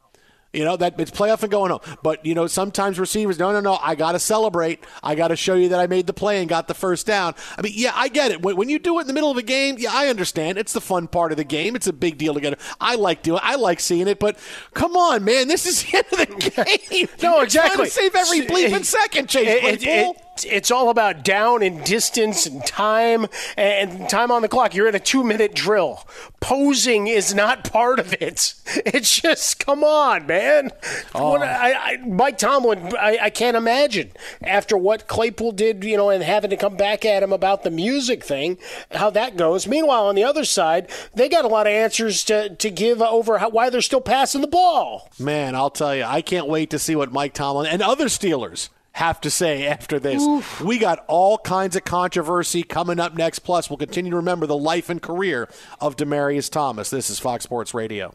[0.52, 1.80] You know that it's playoff and going home.
[2.02, 3.78] But you know sometimes receivers, no, no, no.
[3.82, 4.82] I got to celebrate.
[5.02, 7.34] I got to show you that I made the play and got the first down.
[7.58, 8.40] I mean, yeah, I get it.
[8.40, 10.56] When, when you do it in the middle of a game, yeah, I understand.
[10.56, 11.76] It's the fun part of the game.
[11.76, 12.60] It's a big deal to get it.
[12.80, 13.40] I like doing.
[13.42, 14.18] I like seeing it.
[14.18, 14.38] But
[14.72, 17.08] come on, man, this is the end of the game.
[17.22, 17.90] No, exactly.
[17.90, 20.12] save every bleeping eh, second, Chase it- Claypool.
[20.12, 23.26] it- it's all about down and distance and time
[23.56, 24.74] and time on the clock.
[24.74, 26.06] You're in a two minute drill.
[26.40, 28.54] Posing is not part of it.
[28.86, 30.70] It's just come on, man.
[31.14, 31.32] Oh.
[31.32, 34.12] What, I, I, Mike Tomlin, I, I can't imagine
[34.42, 37.70] after what Claypool did, you know, and having to come back at him about the
[37.70, 38.58] music thing,
[38.92, 39.66] how that goes.
[39.66, 43.38] Meanwhile, on the other side, they got a lot of answers to, to give over
[43.38, 45.10] how, why they're still passing the ball.
[45.18, 48.68] Man, I'll tell you, I can't wait to see what Mike Tomlin and other Steelers
[48.96, 50.26] have to say after this.
[50.60, 53.40] We got all kinds of controversy coming up next.
[53.40, 55.50] Plus, we'll continue to remember the life and career
[55.82, 56.88] of Demaryius Thomas.
[56.88, 58.14] This is Fox Sports Radio.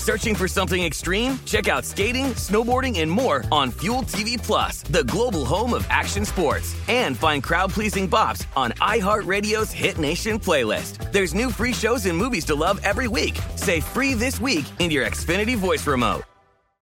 [0.00, 1.38] Searching for something extreme?
[1.44, 6.24] Check out skating, snowboarding, and more on Fuel TV Plus, the global home of action
[6.24, 6.74] sports.
[6.88, 11.12] And find crowd-pleasing bops on iHeartRadio's Hit Nation playlist.
[11.12, 13.38] There's new free shows and movies to love every week.
[13.56, 16.22] Say free this week in your Xfinity voice remote.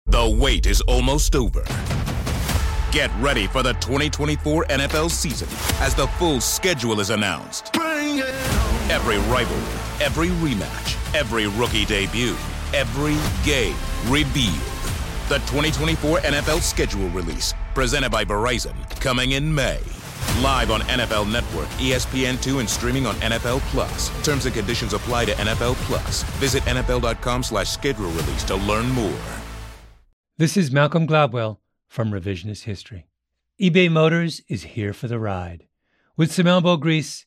[0.06, 1.64] The wait is almost over.
[2.92, 5.48] Get ready for the 2024 NFL season
[5.82, 7.76] as the full schedule is announced.
[7.76, 12.36] Every rivalry, every rematch, every rookie debut,
[12.74, 14.54] every game revealed.
[15.28, 19.78] The 2024 NFL schedule release, presented by Verizon, coming in May.
[20.42, 24.10] Live on NFL Network, E ESPN2, and streaming on NFL Plus.
[24.24, 26.22] Terms and conditions apply to NFL Plus.
[26.40, 29.18] Visit NFL.com slash schedule release to learn more.
[30.38, 31.58] This is Malcolm Gladwell
[31.88, 33.08] from Revisionist History.
[33.60, 35.66] eBay Motors is here for the ride.
[36.16, 37.26] With some elbow grease,